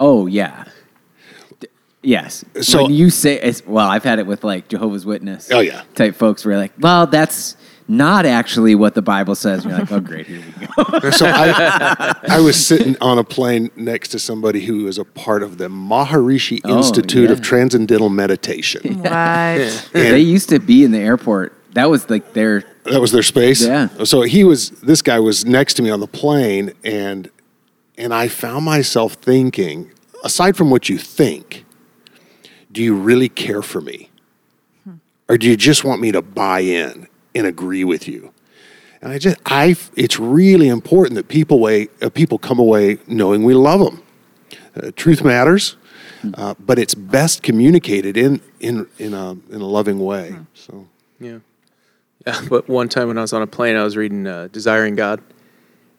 [0.00, 0.64] Oh yeah.
[1.60, 1.68] D-
[2.02, 2.44] Yes.
[2.62, 5.50] So- when you say, it's, well, I've had it with like Jehovah's Witness.
[5.52, 5.82] Oh, yeah.
[5.94, 7.56] Type folks where like, well, that's
[7.90, 9.64] not actually what the Bible says.
[9.64, 11.10] And you're like, oh, great, here we go.
[11.10, 15.42] So I, I was sitting on a plane next to somebody who was a part
[15.42, 17.40] of the Maharishi Oh, Institute of.
[17.42, 18.98] Transcendental Meditation.
[19.02, 19.90] What?
[19.92, 21.52] they used to be in the airport.
[21.72, 22.64] That was like their.
[22.84, 23.64] That was their space.
[23.64, 23.88] Yeah.
[24.04, 24.70] So he was.
[24.70, 27.30] This guy was next to me on the plane, and
[27.96, 29.92] and I found myself thinking,
[30.24, 31.64] aside from what you think,
[32.72, 34.10] do you really care for me,
[35.28, 38.32] or do you just want me to buy in and agree with you?
[39.00, 43.44] And I just, I, it's really important that people way, uh, people come away knowing
[43.44, 44.02] we love them.
[44.74, 45.76] Uh, truth matters,
[46.34, 50.36] uh, but it's best communicated in in in a in a loving way.
[50.54, 50.88] So.
[51.20, 51.38] Yeah.
[52.26, 52.40] Yeah.
[52.48, 55.20] But one time when I was on a plane, I was reading uh, Desiring God.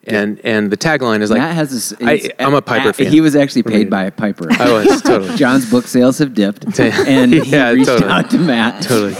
[0.04, 1.92] And and the tagline is like, Matt has this.
[2.02, 3.12] I, it's- I'm a Piper fan.
[3.12, 4.48] He was actually paid by a Piper.
[4.50, 5.36] I was, totally.
[5.36, 8.10] John's book sales have dipped, and he Yeah, reached totally.
[8.10, 8.82] out to Matt.
[8.82, 9.14] totally.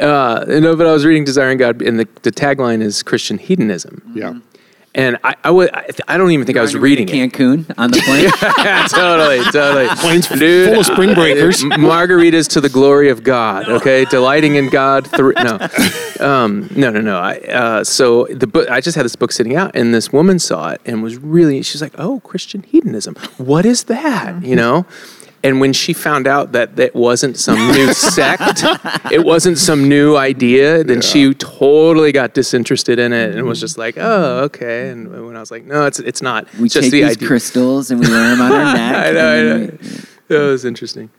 [0.00, 4.02] uh, no, but I was reading Desiring God, and the, the tagline is Christian hedonism.
[4.14, 4.34] Yeah.
[4.96, 7.08] And I, I, wa- I, I don't even think I was On your to reading
[7.08, 7.32] it.
[7.32, 8.24] Cancun on the plane.
[8.64, 9.88] yeah, totally, totally.
[9.96, 11.62] Plane's full of spring breakers.
[11.62, 13.68] uh, margaritas to the glory of God.
[13.68, 15.06] Okay, delighting in God.
[15.16, 15.58] Through no,
[16.20, 17.18] um, no, no, no.
[17.18, 18.70] I, uh, so the book.
[18.70, 21.62] I just had this book sitting out, and this woman saw it and was really.
[21.62, 23.16] She's like, "Oh, Christian hedonism.
[23.36, 24.86] What is that?" You know.
[25.44, 28.64] And when she found out that that wasn't some new sect,
[29.12, 33.78] it wasn't some new idea, then she totally got disinterested in it and was just
[33.78, 36.52] like, "Oh, okay." And when I was like, "No, it's it's not.
[36.54, 38.96] We it's just take the these idea." crystals and we wear them on our neck.
[39.06, 39.66] I know, I and know.
[39.76, 41.10] then That was interesting.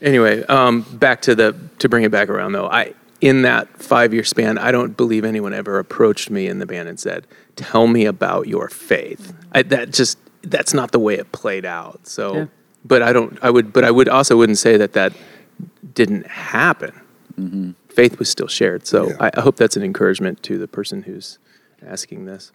[0.00, 2.68] Anyway, um, back to the to bring it back around though.
[2.68, 6.66] I in that five year span, I don't believe anyone ever approached me in the
[6.66, 11.14] band and said, "Tell me about your faith." I, that just that's not the way
[11.14, 12.06] it played out.
[12.06, 12.46] So, Yeah.
[12.86, 13.38] But I don't.
[13.42, 15.12] I would, but I would also wouldn't say that that
[15.94, 17.74] didn't happen.
[17.88, 18.86] Faith was still shared.
[18.86, 19.16] So Yeah.
[19.20, 21.38] I, I hope that's an encouragement to the person who's
[21.86, 22.52] asking this.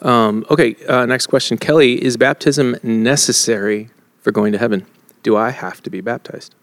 [0.00, 1.56] Um, okay, uh, next question.
[1.58, 4.86] Kelly, is baptism necessary for going to heaven?
[5.22, 6.54] Do I have to be baptized?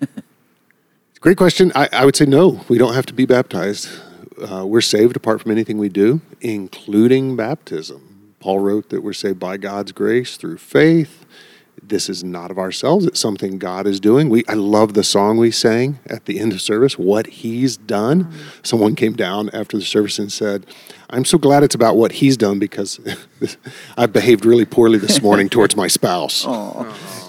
[1.20, 1.72] Great question.
[1.74, 3.88] I, I would say no, we don't have to be baptized.
[4.40, 8.07] Uh, we're saved apart from anything we do, including baptism.
[8.40, 11.24] Paul wrote that we're saved by God's grace through faith.
[11.82, 14.28] This is not of ourselves, it's something God is doing.
[14.28, 18.30] We, I love the song we sang at the end of service, What He's Done.
[18.62, 20.66] Someone came down after the service and said,
[21.08, 23.00] I'm so glad it's about what He's done because
[23.96, 26.44] I've behaved really poorly this morning towards my spouse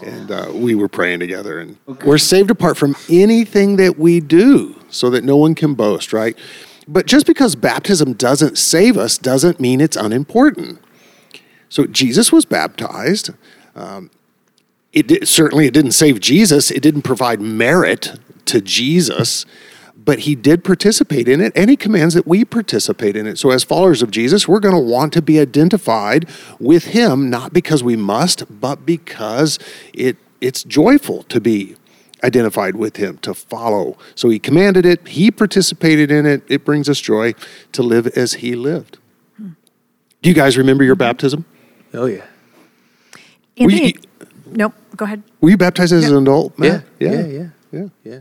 [0.04, 4.76] and uh, we were praying together and we're saved apart from anything that we do
[4.90, 6.38] so that no one can boast right
[6.88, 10.80] but just because baptism doesn't save us doesn't mean it's unimportant
[11.70, 13.32] so jesus was baptized.
[13.76, 14.12] Um,
[14.92, 16.72] it did, certainly it didn't save jesus.
[16.72, 19.46] It didn't provide merit to jesus
[20.10, 23.38] but he did participate in it and he commands that we participate in it.
[23.38, 26.28] So as followers of jesus we're going to want to be identified
[26.60, 29.60] with him not because we must but because
[29.94, 31.76] it it's joyful to be
[32.24, 33.98] identified with him to follow.
[34.16, 36.44] So he commanded it he participated in it.
[36.48, 37.34] It brings us joy
[37.74, 38.98] to live as he lived.
[39.38, 41.46] Do you guys remember your baptism
[41.94, 42.18] Oh yeah,
[43.58, 44.74] Were Anthony, you- nope.
[44.96, 45.24] Go ahead.
[45.42, 46.84] were you baptized as an adult Matt?
[47.00, 48.20] yeah, yeah, yeah, yeah yeah.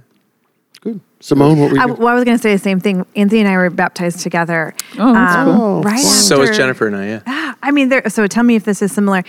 [0.81, 3.04] good simone what were you I, well, I was going to say the same thing.
[3.16, 4.72] Anthony and I were baptized together.
[4.98, 5.83] Oh, that's cool.
[5.83, 7.07] Right So is after- Jennifer and I.
[7.07, 7.20] Yeah.
[7.26, 8.09] Ah, I mean, there.
[8.09, 9.22] So tell me if this is similar.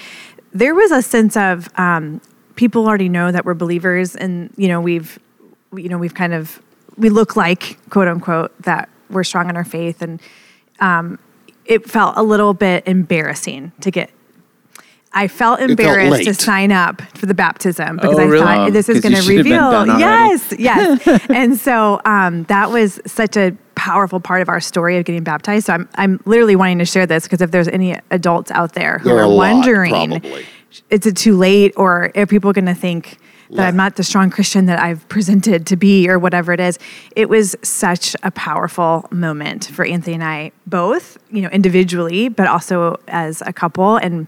[0.54, 2.22] There was a sense of um,
[2.56, 5.18] people already know that we're believers, and you know we've,
[5.76, 6.62] you know we've kind of
[6.98, 10.22] we look like quote unquote that we're strong in our faith, and
[10.82, 11.18] um,
[11.66, 14.12] it felt a little bit embarrassing to get.
[15.12, 18.44] I felt embarrassed to sign up for the baptism because Oh, I really?
[18.46, 19.72] thought this is going to should have been reveal.
[19.72, 20.00] done.
[20.00, 21.26] Yes, yes.
[21.30, 25.66] and so um, that was such a powerful part of our story of getting baptized.
[25.66, 29.00] So I'm, I'm literally wanting to share this because if there's any adults out there
[29.00, 30.46] who There are are, a lot, wondering, probably.
[30.92, 33.18] is it too late or are people going to think
[33.52, 36.78] that I'm not the strong Christian that I've presented to be or whatever it is.
[37.16, 42.46] It was such a powerful moment for Anthony and I, both, you know, individually, but
[42.46, 43.98] also as a couple.
[43.98, 44.28] And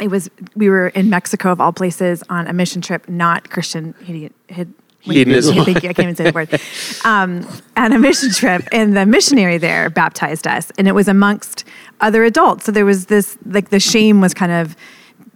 [0.00, 3.94] it was we were in Mexico of all places on a mission trip, not Christian
[4.02, 5.64] Hedonism.
[5.64, 5.88] Thank you.
[5.88, 6.60] I can't even say the word.
[7.04, 11.64] Um, on a mission trip, and the missionary there baptized us, and it was amongst
[12.00, 12.66] other adults.
[12.66, 14.76] So there was this, like, the shame was kind of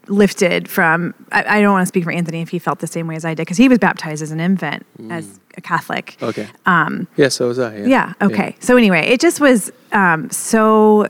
[0.08, 1.14] lifted from.
[1.32, 3.24] I, I don't want to speak for Anthony if he felt the same way as
[3.24, 6.18] I did, because he was baptized as an infant, as a Catholic.
[6.20, 6.46] Okay.
[6.66, 7.76] Um, yeah, so was I.
[7.78, 7.86] Yeah.
[7.86, 8.12] Yeah.
[8.20, 8.56] Okay.
[8.60, 11.08] So anyway, it just was um, so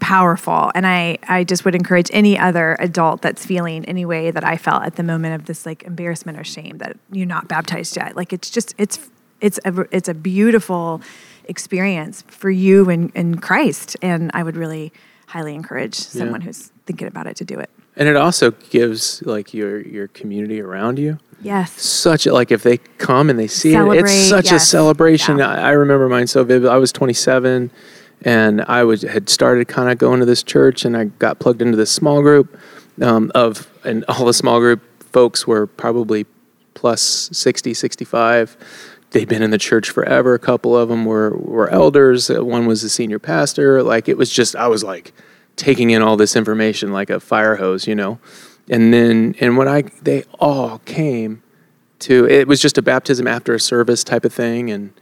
[0.00, 4.44] powerful, and I I just would encourage any other adult that's feeling any way that
[4.44, 7.96] I felt at the moment of this like embarrassment or shame that you're not baptized
[7.96, 8.16] yet.
[8.16, 8.98] Like it's just it's
[9.40, 11.00] it's a it's a beautiful
[11.46, 14.92] experience for you in, in Christ, and I would really
[15.26, 17.70] highly encourage someone who's thinking about it to do it.
[17.96, 21.72] And it also gives like your your community around you Yes.
[21.80, 25.38] such a, like if they come and they see it, it's such a celebration.
[25.38, 25.50] Yeah.
[25.50, 26.70] I, I remember mine so vivid.
[26.70, 27.70] I was 27,
[28.24, 31.62] and I was had started kind of going to this church, and I got plugged
[31.62, 32.58] into this small group
[33.02, 34.82] um, of, and all the small group
[35.12, 36.26] folks were probably
[36.74, 38.56] plus 60, 65.
[39.10, 40.34] They'd been in the church forever.
[40.34, 42.30] A couple of them were were elders.
[42.30, 43.82] Uh, One was a senior pastor.
[43.82, 45.12] Like it was just, I was like
[45.54, 48.18] taking in all this information like a fire hose, you know.
[48.68, 51.42] And then, and when I, they all came
[52.00, 54.92] to it was just a baptism after a service type of thing and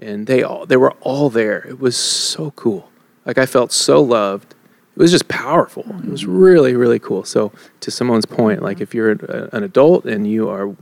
[0.00, 1.66] and they all they were all there.
[1.66, 2.90] It was so cool.
[3.24, 4.54] Like i felt so loved.
[4.96, 5.84] It was just powerful.
[5.84, 6.36] It was mm-hmm.
[6.36, 7.24] really really cool.
[7.24, 10.74] So to simone's point like if you're a, an adult and you are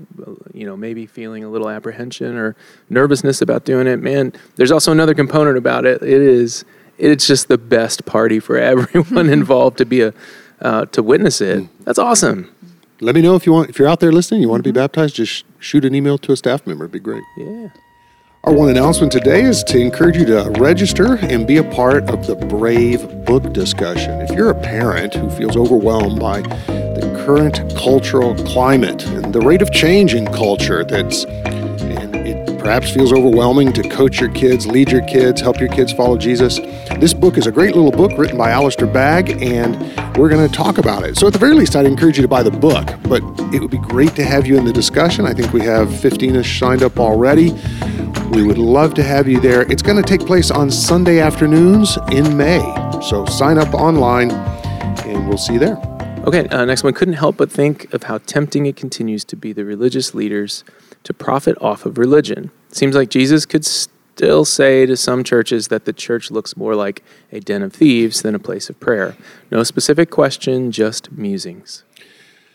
[0.54, 2.56] you know maybe feeling a little apprehension or
[2.88, 6.02] nervousness about doing it man there's also another component about it.
[6.02, 6.64] It is
[6.98, 9.32] it's just the best party for everyone mm-hmm.
[9.32, 10.14] involved to be a
[10.60, 11.58] uh, to witness it.
[11.58, 11.68] Mm.
[11.84, 12.50] That's awesome.
[13.00, 13.68] Let me know if you want.
[13.68, 14.84] If you're out there listening, you want to be mm-hmm.
[14.84, 16.84] baptized, just shoot an email to a staff member.
[16.84, 17.22] It'd be great.
[17.36, 17.68] yeah
[18.46, 22.28] Our one announcement today is to encourage you to register and be a part of
[22.28, 24.20] the Brave Book Discussion.
[24.20, 29.62] If you're a parent who feels overwhelmed by the current cultural climate and the rate
[29.62, 31.24] of change in culture that's
[32.66, 36.58] perhaps feels overwhelming to coach your kids, lead your kids, help your kids follow Jesus.
[36.98, 39.76] This book is a great little book written by Alistair Begg, and
[40.16, 41.16] we're going to talk about it.
[41.16, 43.22] So, at the very least, I'd encourage you to buy the book, but
[43.54, 45.26] it would be great to have you in the discussion.
[45.26, 47.52] I think we have 15 ish signed up already.
[48.32, 49.62] We would love to have you there.
[49.70, 52.58] It's going to take place on Sunday afternoons in May.
[53.00, 55.95] So, sign up online, and we'll see you there.
[56.26, 56.92] Okay, uh, next one.
[56.92, 60.64] Couldn't help but think of how tempting it continues to be the religious leaders
[61.04, 62.50] to profit off of religion.
[62.70, 67.04] Seems like Jesus could still say to some churches that the church looks more like
[67.30, 69.16] a den of thieves than a place of prayer.
[69.52, 71.84] No specific question, just musings.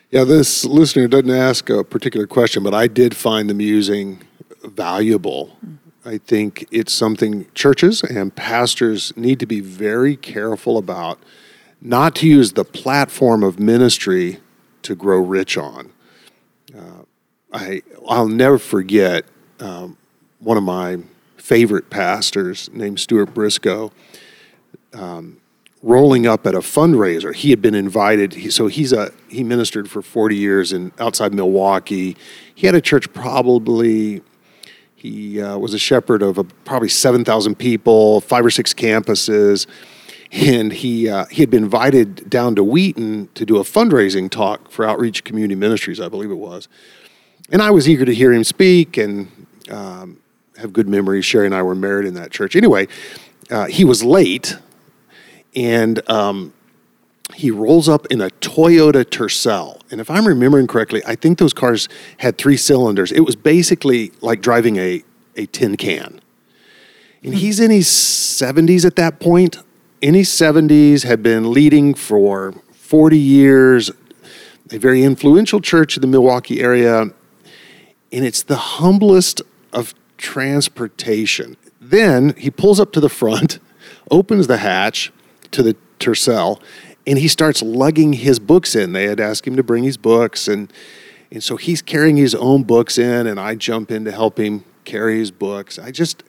[0.10, 4.22] Yeah, this listener doesn't ask a particular question, but I did find the musing
[4.66, 5.58] valuable.
[6.04, 11.20] I think it's something churches and pastors need to be very careful about,
[11.82, 14.40] not to use the platform of ministry
[14.84, 15.92] to grow rich on.
[16.76, 17.04] Uh,
[17.52, 19.26] I I'll never forget
[19.60, 19.98] um,
[20.40, 21.00] one of my
[21.38, 23.92] favorite pastors named Stuart Briscoe
[25.84, 27.34] rolling up at a fundraiser.
[27.34, 28.34] He had been invited.
[28.34, 32.16] He, so he's a he ministered for 40 years in outside Milwaukee.
[32.54, 34.22] He had a church probably.
[34.96, 39.66] He uh, was a shepherd of a, probably 7,000 people, five or six campuses,
[40.32, 44.72] and he uh, he had been invited down to Wheaton to do a fundraising talk
[44.72, 46.68] for Outreach Community Ministries, I believe it was.
[47.52, 49.30] And I was eager to hear him speak and
[49.70, 50.20] um,
[50.58, 51.26] have good memories.
[51.26, 52.56] Sherry and I were married in that church.
[52.56, 52.88] Anyway,
[53.50, 54.58] uh, he was late
[55.54, 56.54] and um,
[57.34, 59.82] he rolls up in a Toyota Tercel.
[59.92, 63.12] And if I'm remembering correctly, I think those cars had three cylinders.
[63.12, 65.04] It was basically like driving a,
[65.36, 66.22] a tin can.
[67.24, 69.58] And he's in his 70s at that point.
[70.02, 73.92] His 70s, had been leading for 40 years,
[74.72, 77.02] a very influential church in the Milwaukee area.
[77.02, 81.56] And it's the humblest of transportation.
[81.80, 83.60] Then he pulls up to the front,
[84.12, 85.12] opens the hatch
[85.52, 86.62] to the Tercel,
[87.06, 88.94] and he starts lugging his books in.
[88.94, 90.72] They had asked him to bring his books, and
[91.32, 94.66] and so he's carrying his own books in, and I jump in to help him
[94.84, 95.80] carry his books.
[95.80, 96.24] I just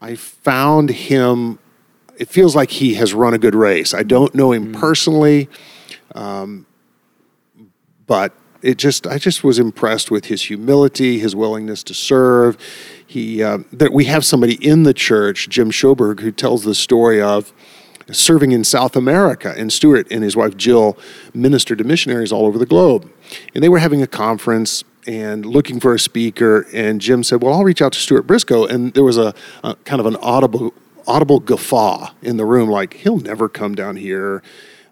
[0.00, 1.58] I found him.
[2.18, 3.94] It feels like he has run a good race.
[3.94, 5.48] I don't know him personally,
[6.16, 6.66] um,
[8.08, 12.58] but it just I just was impressed with his humility, his willingness to serve.
[13.06, 17.22] He uh, that we have somebody in the church, Jim Schoberg, who tells the story
[17.22, 17.52] of
[18.10, 20.98] serving in South America, and Stuart and his wife Jill
[21.34, 23.08] ministered to missionaries all over the globe.
[23.54, 27.54] And they were having a conference and looking for a speaker, and Jim said, "Well,
[27.54, 30.74] I'll reach out to Stuart Briscoe." And there was a, a kind of an audible
[31.08, 34.42] audible guffaw in the room, like he'll never come down here.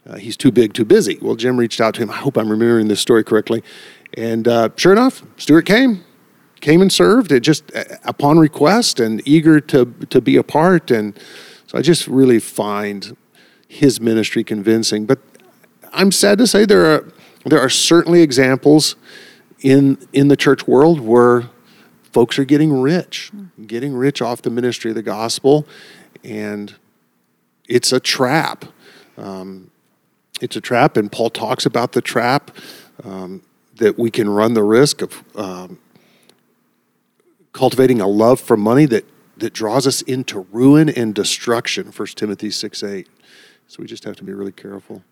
[0.09, 1.19] Uh, he's too big, too busy.
[1.21, 2.11] Well, Jim reached out to him.
[2.11, 3.63] I hope I'm remembering this story correctly.
[4.15, 6.05] And uh, sure enough, Stuart came,
[6.61, 10.91] came and served it just uh, upon request and eager to to be a part.
[10.91, 11.19] And
[11.67, 13.17] so I just really find
[13.69, 15.07] his ministry convincing.
[15.07, 15.19] But
[15.93, 17.13] I'm sad to say there are
[17.45, 18.97] there are certainly examples
[19.61, 21.51] in in the church world where
[22.13, 23.31] folks are getting rich,
[23.67, 25.67] getting rich off the ministry of the gospel,
[26.27, 26.75] and
[27.69, 28.65] it's a trap.
[29.17, 29.71] Um,
[30.41, 32.51] it's a trap, and Paul talks about the trap
[33.05, 33.43] um,
[33.77, 35.79] that we can run the risk of um,
[37.53, 39.05] cultivating a love for money that
[39.39, 41.93] that draws us into ruin and destruction.
[41.95, 43.09] 1 Timothy six eight.
[43.69, 45.03] So we just have to be really careful.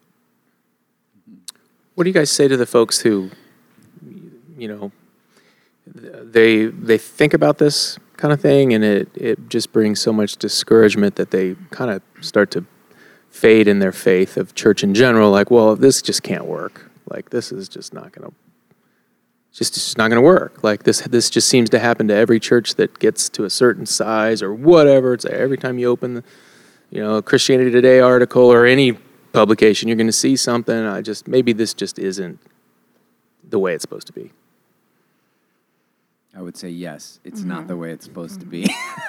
[1.94, 3.30] What do you guys say to the folks who,
[4.56, 4.92] you know,
[5.86, 10.36] they they think about this kind of thing, and it it just brings so much
[10.36, 12.64] discouragement that they kind of start to
[13.30, 15.30] fade in their faith of church in general.
[15.30, 16.90] Like, well, this just can't work.
[17.08, 18.34] Like, this is just not going to
[19.54, 20.62] just just not going to work.
[20.64, 23.86] Like this this just seems to happen to every church that gets to a certain
[23.86, 25.14] size or whatever.
[25.14, 26.24] It's every time you open, the,
[26.90, 28.92] you know, Christianity Today article or any
[29.32, 30.74] publication, you're going to see something.
[30.74, 32.40] I just maybe this just isn't
[33.48, 34.32] the way it's supposed to be.
[36.36, 37.20] I would say yes.
[37.24, 37.48] It's mm-hmm.
[37.48, 38.66] not the way it's supposed to be.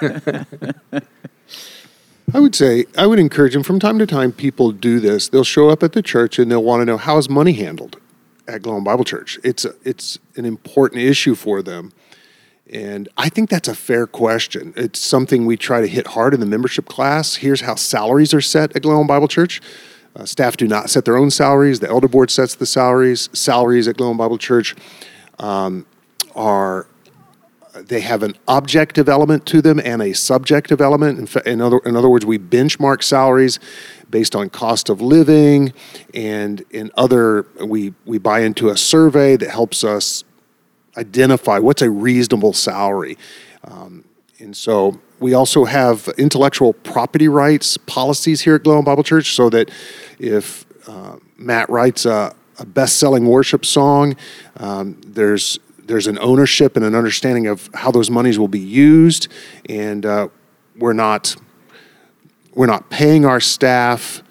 [2.34, 4.32] I would say I would encourage them from time to time.
[4.32, 5.28] People do this.
[5.28, 8.00] They'll show up at the church and they'll want to know how is money handled
[8.48, 9.38] at Glen Ellyn Bible Church.
[9.42, 11.92] It's a, it's an important issue for them,
[12.70, 14.72] and I think that's a fair question.
[14.76, 17.36] It's something we try to hit hard in the membership class.
[17.36, 19.60] Here's how salaries are set at Glen Ellyn Bible Church.
[20.14, 21.80] Uh, staff do not set their own salaries.
[21.80, 23.28] The elder board sets the salaries.
[23.32, 24.74] Salaries at Glen Ellyn Bible Church
[25.38, 25.86] um,
[26.34, 26.86] are
[27.82, 31.18] they have an objective element to them and a subjective element.
[31.18, 33.58] In, fa- in, other, in other words, we benchmark salaries
[34.08, 35.72] based on cost of living,
[36.14, 40.24] and in other, we, we buy into a survey that helps us
[40.96, 43.18] identify what's a reasonable salary.
[43.64, 44.04] Um,
[44.38, 49.34] and so we also have intellectual property rights policies here at Glen Ellyn Bible Church
[49.34, 49.70] so that
[50.18, 54.16] if uh, Matt writes a, a best selling worship song,
[54.58, 59.28] um, there's there's an ownership and an understanding of how those monies will be used,
[59.68, 60.28] and uh,
[60.76, 61.36] we're not
[62.54, 64.22] we're not paying our staff.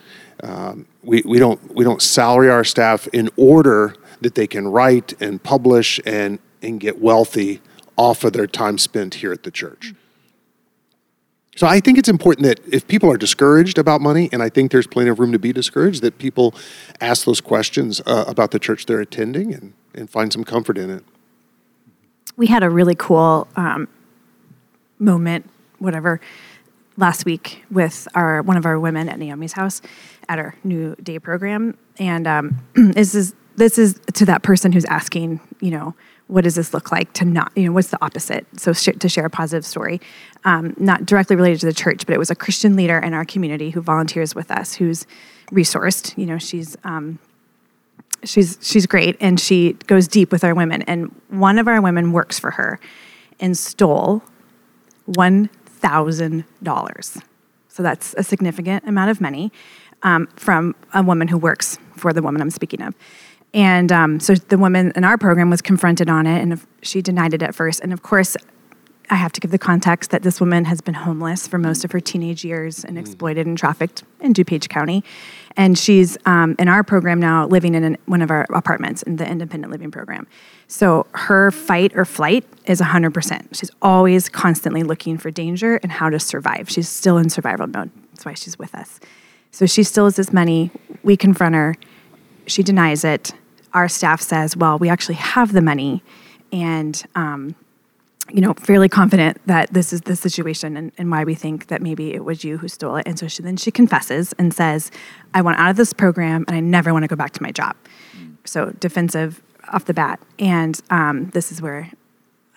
[0.44, 5.20] Um, we, we don't we don't salary our staff in order that they can write
[5.22, 7.62] and publish and and get wealthy
[7.98, 9.94] off of their time spent here at the church.
[11.56, 14.74] So I think it's important that if people are discouraged about money, and I think
[14.74, 16.54] there's plenty of room to be discouraged, that people
[17.00, 20.90] ask those questions uh, about the church they're attending and, and find some comfort in
[20.90, 21.06] it
[22.38, 23.88] we had a really cool um,
[25.00, 26.20] moment, whatever,
[26.98, 29.82] last week with our one of our women at Naomi's house
[30.30, 34.86] at our new day program, and um, this is this is to that person who's
[34.86, 35.96] asking, you know,
[36.28, 38.46] what does this look like to not, you know, what's the opposite?
[38.60, 40.02] So sh- to share a positive story,
[40.44, 43.26] um, not directly related to the church, but it was a Christian leader in our
[43.26, 45.06] community who volunteers with us, who's
[45.52, 46.18] resourced.
[46.18, 47.20] You know, she's um,
[48.26, 52.12] she's she's great and she goes deep with our women and one of our women
[52.12, 52.80] works for her
[53.40, 54.22] and stole
[55.12, 57.24] $1000
[57.68, 59.52] so that's a significant amount of money
[60.04, 62.94] um, from a woman who works for the woman i'm speaking of.
[63.56, 67.34] And um, so the woman in our program was confronted on it and she denied
[67.34, 67.80] it at first.
[67.80, 68.36] And of course
[69.10, 71.92] I have to give the context that this woman has been homeless for most of
[71.92, 73.00] her teenage years and mm.
[73.00, 75.04] exploited and trafficked in DuPage County.
[75.58, 79.18] And she's um, in our program now living in an, one of our apartments in
[79.18, 80.28] the independent living program.
[80.68, 83.56] So her fight or flight is 100%.
[83.56, 86.70] She's always constantly looking for danger and how to survive.
[86.70, 87.92] She's still in survival mode.
[88.12, 89.00] That's why she's with us.
[89.52, 90.72] So she still has this money.
[91.04, 91.76] We confront her.
[92.48, 93.34] She denies it.
[93.74, 96.04] Our staff says, well, we actually have the money.
[96.52, 97.56] And um,
[98.32, 101.82] you know, fairly confident that this is the situation and, and, why we think that
[101.82, 103.08] maybe it was you who stole it.
[103.08, 104.90] And so she, then she confesses and says,
[105.34, 107.52] I want out of this program and I never want to go back to my
[107.52, 107.76] job.
[108.18, 108.38] Mm.
[108.44, 110.20] So defensive off the bat.
[110.40, 111.92] And um, this is where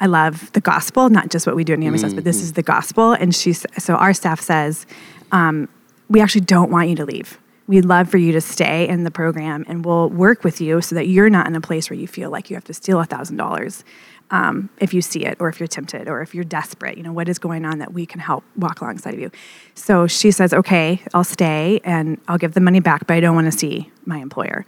[0.00, 2.14] I love the gospel, not just what we do in Naomi mm-hmm.
[2.14, 3.12] but this is the gospel.
[3.12, 4.86] And she, so our staff says,
[5.32, 5.68] um,
[6.08, 7.38] we actually don't want you to leave.
[7.66, 10.94] We'd love for you to stay in the program and we'll work with you so
[10.94, 13.06] that you're not in a place where you feel like you have to steal a
[13.06, 13.84] $1,000
[14.30, 17.12] um, if you see it or if you're tempted or if you're desperate you know
[17.12, 19.30] what is going on that we can help walk alongside of you.
[19.74, 23.34] So she says okay i'll stay and i'll give the money back but i don't
[23.34, 24.64] want to see my employer.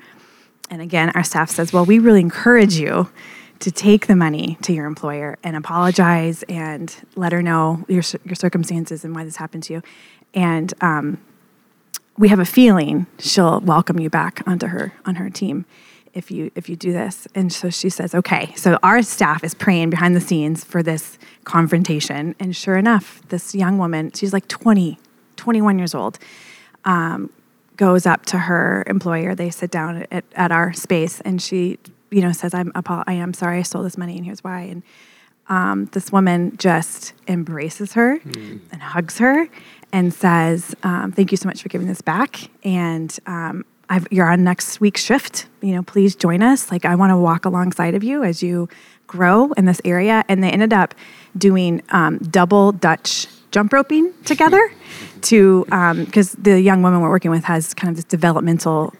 [0.70, 3.10] And again our staff says well we really encourage you
[3.60, 8.34] to take the money to your employer and apologize and let her know your, your
[8.34, 9.82] circumstances and why this happened to you.
[10.32, 11.18] And um,
[12.16, 15.66] we have a feeling she'll welcome you back onto her on her team
[16.14, 17.28] if you if you do this.
[17.34, 18.52] And so she says, okay.
[18.56, 22.34] So our staff is praying behind the scenes for this confrontation.
[22.38, 24.98] And sure enough, this young woman, she's like 20,
[25.36, 26.18] 21 years old,
[26.84, 27.30] um,
[27.76, 29.34] goes up to her employer.
[29.34, 31.78] They sit down at, at our space, and she,
[32.10, 34.82] you know, says, "I'm I am sorry, I stole this money, and here's why." And
[35.48, 39.48] um, this woman just embraces her and hugs her
[39.92, 44.30] and says, um, "Thank you so much for giving this back." And um, I've, you're
[44.30, 45.46] on next week's shift.
[45.60, 46.70] You know, please join us.
[46.70, 48.68] Like, I want to walk alongside of you as you
[49.08, 50.24] grow in this area.
[50.28, 50.94] And they ended up
[51.36, 54.72] doing um, double Dutch jump roping together
[55.22, 55.64] to
[56.04, 58.94] because the young woman we're working with has kind of this developmental.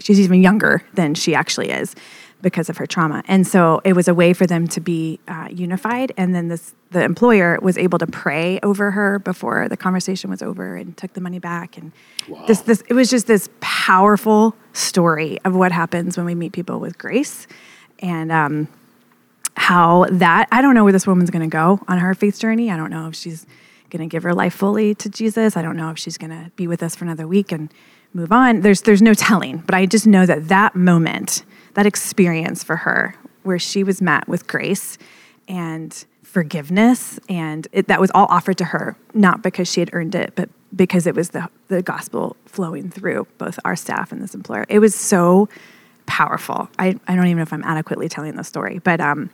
[0.00, 1.94] She's even younger than she actually is
[2.42, 5.48] because of her trauma, and so it was a way for them to be uh,
[5.50, 6.12] unified.
[6.16, 10.42] And then this the employer was able to pray over her before the conversation was
[10.42, 11.76] over and took the money back.
[11.76, 11.92] And
[12.46, 16.78] this this it was just this powerful story of what happens when we meet people
[16.78, 17.46] with grace,
[18.00, 18.68] and um,
[19.56, 22.70] how that I don't know where this woman's going to go on her faith journey.
[22.70, 23.46] I don't know if she's
[23.90, 25.56] going to give her life fully to Jesus.
[25.56, 27.72] I don't know if she's going to be with us for another week and
[28.12, 28.60] move on.
[28.60, 31.44] There's there's no telling, but I just know that that moment,
[31.76, 33.14] that experience for her
[33.44, 34.98] where she was met with grace
[35.48, 40.14] and forgiveness and it, that was all offered to her not because she had earned
[40.14, 44.34] it but because it was the the gospel flowing through both our staff and this
[44.34, 44.66] employer.
[44.68, 45.48] It was so
[46.06, 46.68] powerful.
[46.78, 49.30] I, I don't even know if I'm adequately telling the story, but um,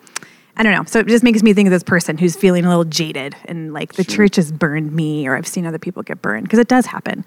[0.57, 0.85] I don't know.
[0.85, 3.73] So it just makes me think of this person who's feeling a little jaded and
[3.73, 6.69] like the church has burned me or I've seen other people get burned because it
[6.69, 7.25] does happen.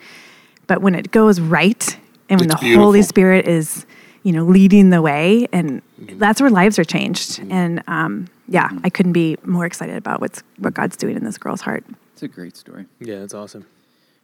[0.68, 1.97] But when it goes right
[2.30, 3.01] and when It's the Holy.
[3.03, 3.86] Spirit is,
[4.26, 6.17] you know, leading the way and mm-hmm.
[6.17, 7.34] that's where lives are changed.
[7.34, 7.51] Mm-hmm.
[7.51, 8.80] And um, yeah, mm-hmm.
[8.84, 11.86] I couldn't be more excited about what's what God's doing in this girl's heart.
[12.13, 12.88] It's a great story.
[12.99, 13.67] Yeah, it's awesome.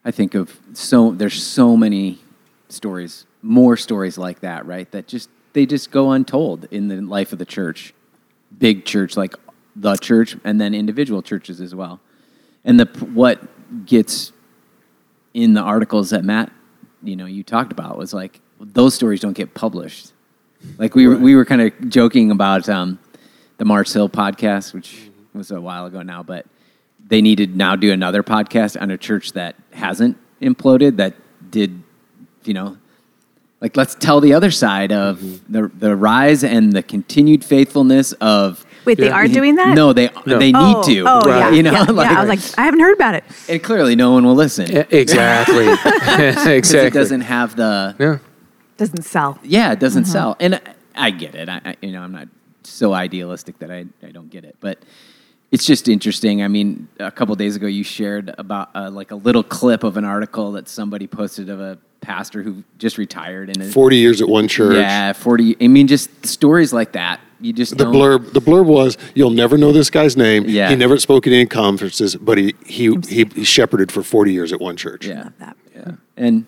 [0.04, 2.18] I think of so there's so many
[2.68, 4.90] stories, more stories like that, right?
[4.90, 7.94] That just they just go untold in the life of the church.
[8.58, 9.36] Big church like
[9.76, 12.00] the church and then individual churches as well.
[12.66, 14.34] And the what gets
[15.36, 16.52] in the articles that Matt,
[17.04, 20.12] you know, you talked about was like those stories don't get published.
[20.78, 23.00] Like we were, we were kind of joking about um,
[23.58, 26.46] the Mars Hill podcast, which was a while ago now, but
[27.08, 31.16] they need to now do another podcast on a church that hasn't imploded, that
[31.50, 31.82] did,
[32.44, 32.78] you know,
[33.60, 38.66] like let's tell the other side of the the rise and the continued faithfulness of.
[38.86, 39.76] Wait, they are doing that?
[39.76, 40.40] No, they No.
[40.40, 41.04] they need oh, to.
[41.08, 42.18] Oh, yeah, you know, yeah, like, yeah.
[42.18, 43.24] I was like, I haven't heard about it.
[43.48, 45.68] and clearly no one will listen Yeah, exactly.
[46.26, 46.80] exactly.
[46.80, 48.18] it doesn't have the Yeah.
[48.82, 49.38] Doesn't sell.
[49.44, 50.12] yeah, it doesn't Mm-hmm.
[50.12, 50.36] sell.
[50.40, 50.62] And I,
[50.96, 51.48] I get it.
[51.50, 52.28] I, I, you know, I'm not
[52.64, 54.80] so idealistic that I, I don't get it, but
[55.52, 56.42] it's just interesting.
[56.42, 59.98] I mean, a couple days ago, you shared about uh, like a little clip of
[59.98, 64.22] an article that somebody posted of a pastor who just retired and is- 40 years
[64.22, 64.76] at one church.
[64.78, 65.58] yeah, 40.
[65.62, 67.20] I mean, just stories like that.
[67.40, 70.46] You just The don't- blurb, the blurb was, "You'll never know this guy's name.
[70.48, 70.70] Yeah.
[70.70, 74.54] He never spoke at any conferences, but he he he, he shepherded for forty years
[74.54, 75.06] at one church.
[75.08, 75.30] Yeah.
[75.76, 75.92] Yeah.
[76.18, 76.46] And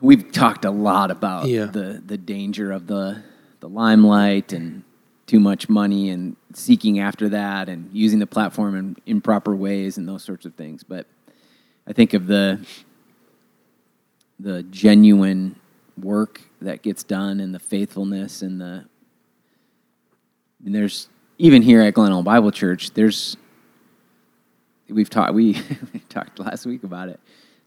[0.00, 1.66] we've talked a lot about Yeah.
[1.66, 3.22] the the danger of the
[3.60, 4.84] the limelight and
[5.26, 10.08] too much money and seeking after that and using the platform in improper ways and
[10.08, 10.82] those sorts of things.
[10.82, 11.06] But
[11.86, 12.64] I think of the
[14.40, 15.56] the genuine
[16.00, 18.84] work that gets done and the faithfulness and the
[20.64, 23.36] and there's even here at Glen Ellyn Bible Church, there's
[24.88, 25.60] we've talked we,
[25.92, 27.20] we talked last week about it.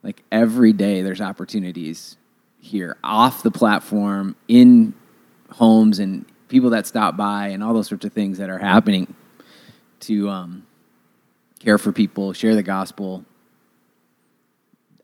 [0.04, 2.18] Like every day there's opportunities
[2.62, 4.93] here off the platform in
[5.49, 9.14] homes and people that stop by and all those sorts of things that are happening
[10.01, 10.64] to um,
[11.59, 13.26] care for people, share the gospel.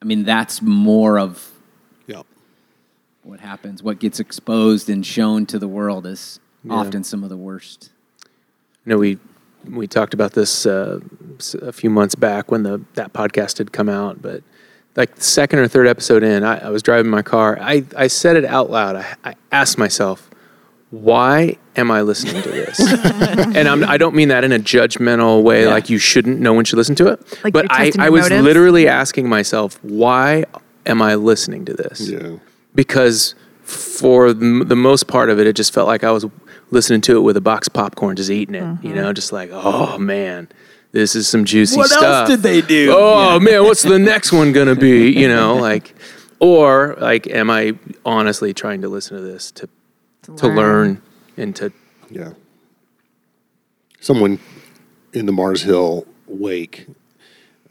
[0.02, 1.52] I mean, that's more of
[2.06, 2.22] Yeah.
[3.24, 3.82] what happens.
[3.84, 6.74] What gets exposed and shown to the world is Yeah.
[6.74, 7.92] often some of the worst.
[8.86, 9.20] You know, we
[9.70, 11.00] we talked about this uh,
[11.62, 14.42] a few months back when the that podcast had come out, but
[14.98, 17.58] like the second or third episode in, I, I was driving my car.
[17.62, 18.98] I, I said it out loud.
[18.98, 20.30] I, I asked myself,
[20.90, 22.80] why am I listening to this?
[23.56, 25.70] and I'm, I don't mean that in a judgmental way, Yeah.
[25.70, 27.44] like you shouldn't, no one should listen to it.
[27.44, 28.44] Like but I, I was motives?
[28.44, 30.46] literally asking myself, why
[30.86, 32.10] am I listening to this?
[32.10, 32.38] Yeah.
[32.76, 36.26] because for the the most part of it, it just felt like I was
[36.72, 38.82] listening to it with a box of popcorn, just eating it.
[38.82, 40.48] You know, just like, oh man,
[40.98, 42.02] this is some juicy stuff.
[42.02, 42.92] What else did they do?
[42.92, 45.12] Oh man, what's the next one gonna be?
[45.12, 45.94] You know, like,
[46.40, 49.70] or like, am I honestly trying to listen to this to
[50.38, 51.02] to learn
[51.38, 51.72] and to
[52.10, 52.34] Yeah.
[54.00, 54.40] Someone
[55.14, 56.88] in the Mars Hill wake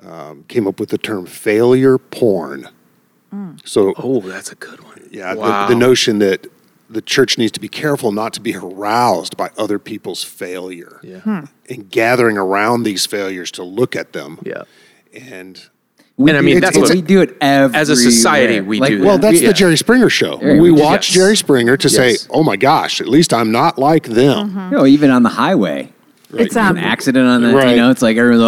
[0.04, 2.68] um, came up with the term failure porn.
[3.64, 5.08] So, oh, that's a good one.
[5.10, 5.66] yeah, wow.
[5.66, 6.46] the, the notion that
[6.88, 11.46] the church needs to be careful not to be aroused by other people's failure Yeah.
[11.68, 14.38] and gathering around these failures to look at them.
[14.44, 14.62] Yeah.
[15.14, 15.60] And
[16.18, 18.60] We And I do mean, it- that's what- we do it every as a society,
[18.62, 19.20] we do well, that.
[19.32, 19.48] that's Yeah.
[19.48, 20.38] the Jerry Springer show.
[20.38, 21.14] Very we watch Yes.
[21.14, 24.86] Jerry Springer to say, "Oh my gosh, at least I'm not like them." You know,
[24.86, 25.92] even on the highway.
[26.32, 27.70] It's um, An accident on the, Right.
[27.70, 28.42] you know, it's like everyone's,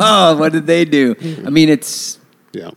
[0.00, 1.14] oh, what did they do?
[1.46, 2.18] I mean, it's
[2.52, 2.70] Yeah.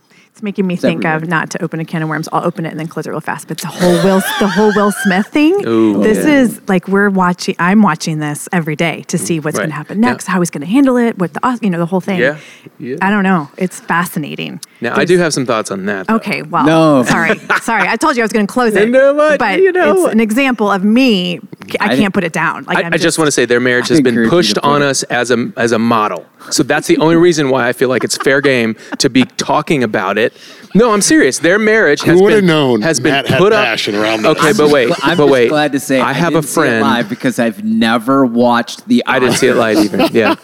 [0.44, 1.16] It's making me think everywhere.
[1.16, 2.28] of not to open a can of worms.
[2.32, 3.48] I'll open it and then close it real fast.
[3.48, 5.66] But the whole Will, the whole Will Smith thing.
[5.66, 6.40] Ooh, this yeah.
[6.40, 7.54] is like we're watching.
[7.58, 10.32] I'm watching this every day to see what's going to happen next, Yeah.
[10.34, 12.20] how he's going to handle it, what the you know the whole thing.
[12.20, 12.38] Yeah.
[12.78, 12.96] Yeah.
[13.00, 13.48] I don't know.
[13.56, 14.60] It's fascinating.
[14.80, 16.06] Now I do have some thoughts on that.
[16.06, 16.16] though.
[16.16, 17.02] Okay, well, No.
[17.08, 17.88] sorry, sorry.
[17.88, 18.86] I told you I was going to close it.
[18.86, 19.38] You know what?
[19.38, 21.40] But You know it's an example of me.
[21.80, 22.64] I I can't put it down.
[22.64, 25.02] Like I, I'm I just want to say their marriage has been pushed on us
[25.04, 26.26] as a as a model.
[26.50, 29.82] So that's the only reason why I feel like it's fair game to be talking
[29.82, 30.33] about it.
[30.74, 31.38] No, I'm serious.
[31.38, 33.64] Their marriage has Who would've been known has been Matt had put up.
[33.64, 34.36] passion around this?
[34.38, 35.48] okay, but wait, I'm but just wait.
[35.48, 36.80] glad to say I have a didn't see it friend.
[36.82, 39.04] live because I've never watched the.
[39.06, 40.08] I didn't see it live either.
[40.12, 40.34] Yeah.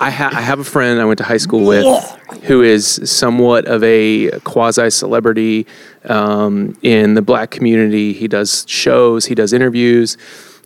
[0.00, 1.84] I, ha- I have a friend I went to high school with
[2.44, 5.64] who is somewhat of a quasi celebrity
[6.06, 8.12] um, in the black community.
[8.12, 10.16] He does shows, he does interviews.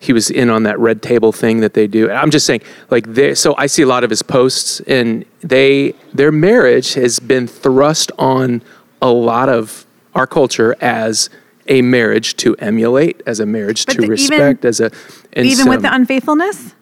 [0.00, 2.10] He was in on that red table thing that they do.
[2.10, 5.94] I'm just saying, like, they, so I see a lot of his posts, and they
[6.12, 8.62] their marriage has been thrust on
[9.00, 11.30] a lot of our culture as
[11.68, 14.90] a marriage to emulate, as a marriage But to the- even- respect, as a
[15.32, 16.74] and even with the unfaithfulness.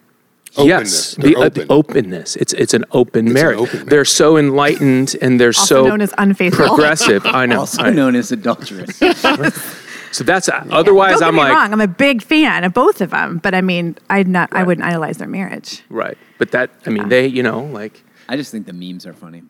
[0.57, 1.15] Yes, Openness.
[1.15, 2.35] the, They're uh, the openness.
[2.37, 3.57] It's it's an open an marriage.
[3.59, 3.89] open marriage.
[3.89, 6.67] They're so enlightened and they're Also so known as unfaithful.
[6.67, 7.25] progressive.
[7.25, 7.59] I know.
[7.61, 7.95] Also I know.
[8.03, 9.01] known as adulterous.
[10.15, 11.73] So that's otherwise Don't get I'm me like wrong.
[11.73, 14.49] I'm a big fan of both of them, but I mean, I'd not.
[14.53, 15.83] I wouldn't idolize their marriage.
[15.89, 16.17] right.
[16.37, 19.43] But that I mean they you know like I just think the memes are funny.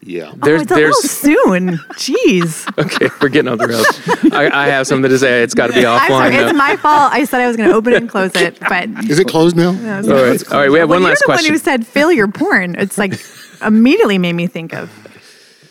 [0.00, 0.32] Yeah.
[0.32, 1.68] Oh, there's oh, it's a there's little soon.
[1.94, 2.78] Jeez.
[2.78, 4.32] okay we're getting on the rails.
[4.32, 5.42] I, I have something to say.
[5.42, 6.34] It's got to be I'm sorry.
[6.34, 7.12] It's my fault.
[7.12, 9.56] I said I was going to open it and close it, but Is it closed
[9.56, 9.68] now?
[9.68, 10.52] All right.
[10.52, 10.70] All right.
[10.70, 11.46] We have well, one last question.
[11.46, 12.74] one who said failure porn.
[12.76, 13.14] It's like
[13.62, 14.90] immediately made me think of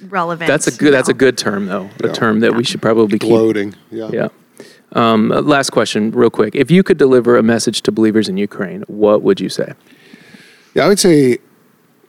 [0.04, 0.48] relevant.
[0.48, 0.94] that's a good.
[0.94, 1.90] That's a good term though.
[2.04, 3.30] A term that we should probably keep.
[3.30, 3.76] Gloating.
[3.92, 4.10] Yeah.
[4.12, 4.28] Yeah.
[4.94, 6.56] Um, uh, last question, real quick.
[6.56, 9.74] If you could deliver a message to believers in Ukraine, what would you say?
[10.76, 11.40] Yeah, I would say,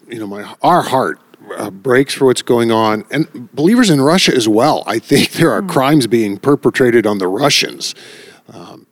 [0.09, 1.19] you know, my our heart
[1.57, 4.85] uh, breaks for what's going on, and believers in Russia as well.
[4.87, 7.95] I think there are crimes being perpetrated on the Russians
[8.53, 8.87] um,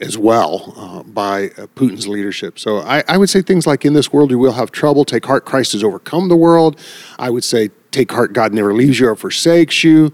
[0.00, 2.58] as well uh, by uh, Putin's leadership.
[2.58, 5.04] So I, I would say things like, "In this world you will have trouble.
[5.04, 6.78] Take heart, Christ has overcome the world."
[7.18, 10.12] I would say, "Take heart, God never leaves you or forsakes you."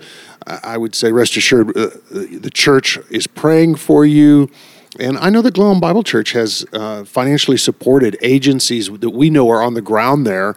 [0.49, 4.51] I would say, rest assured, uh, the church is praying for you.
[4.99, 9.31] And I know that Glen Ellyn Bible Church has uh, financially supported agencies that we
[9.31, 10.57] know are on the ground there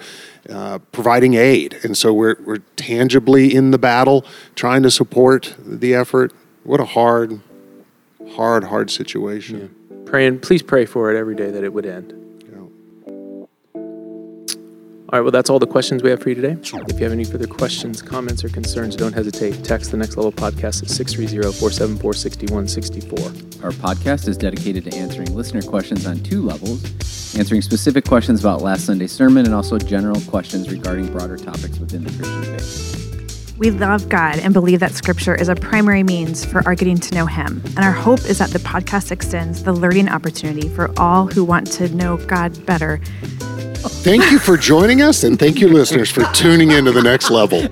[0.49, 1.77] uh, providing aid.
[1.83, 6.33] And so we're, we're tangibly in the battle trying to support the effort.
[6.63, 7.41] What a hard,
[8.31, 9.75] hard, hard situation.
[10.05, 12.13] Praying, please pray for it every day that it would end.
[15.11, 16.55] All right, well, that's all the questions we have for you today.
[16.87, 19.61] If you have any further questions, comments, or concerns, don't hesitate.
[19.61, 23.65] Text the Next Level Podcast at 630 474 6164.
[23.65, 26.81] Our podcast is dedicated to answering listener questions on two levels
[27.35, 32.03] answering specific questions about last Sunday's sermon and also general questions regarding broader topics within
[32.03, 33.10] the Christian faith.
[33.61, 37.13] We love God and believe that Scripture is a primary means for our getting to
[37.13, 37.61] know Him.
[37.63, 41.67] And our hope is that the podcast extends the learning opportunity for all who want
[41.73, 42.97] to know God better.
[43.03, 47.29] Thank you for joining us, and thank you, listeners, for tuning in to the next
[47.29, 47.67] level.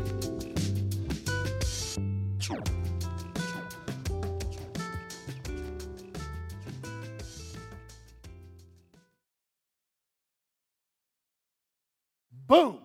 [12.45, 12.77] Boom.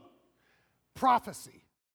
[0.95, 1.64] Prophecy.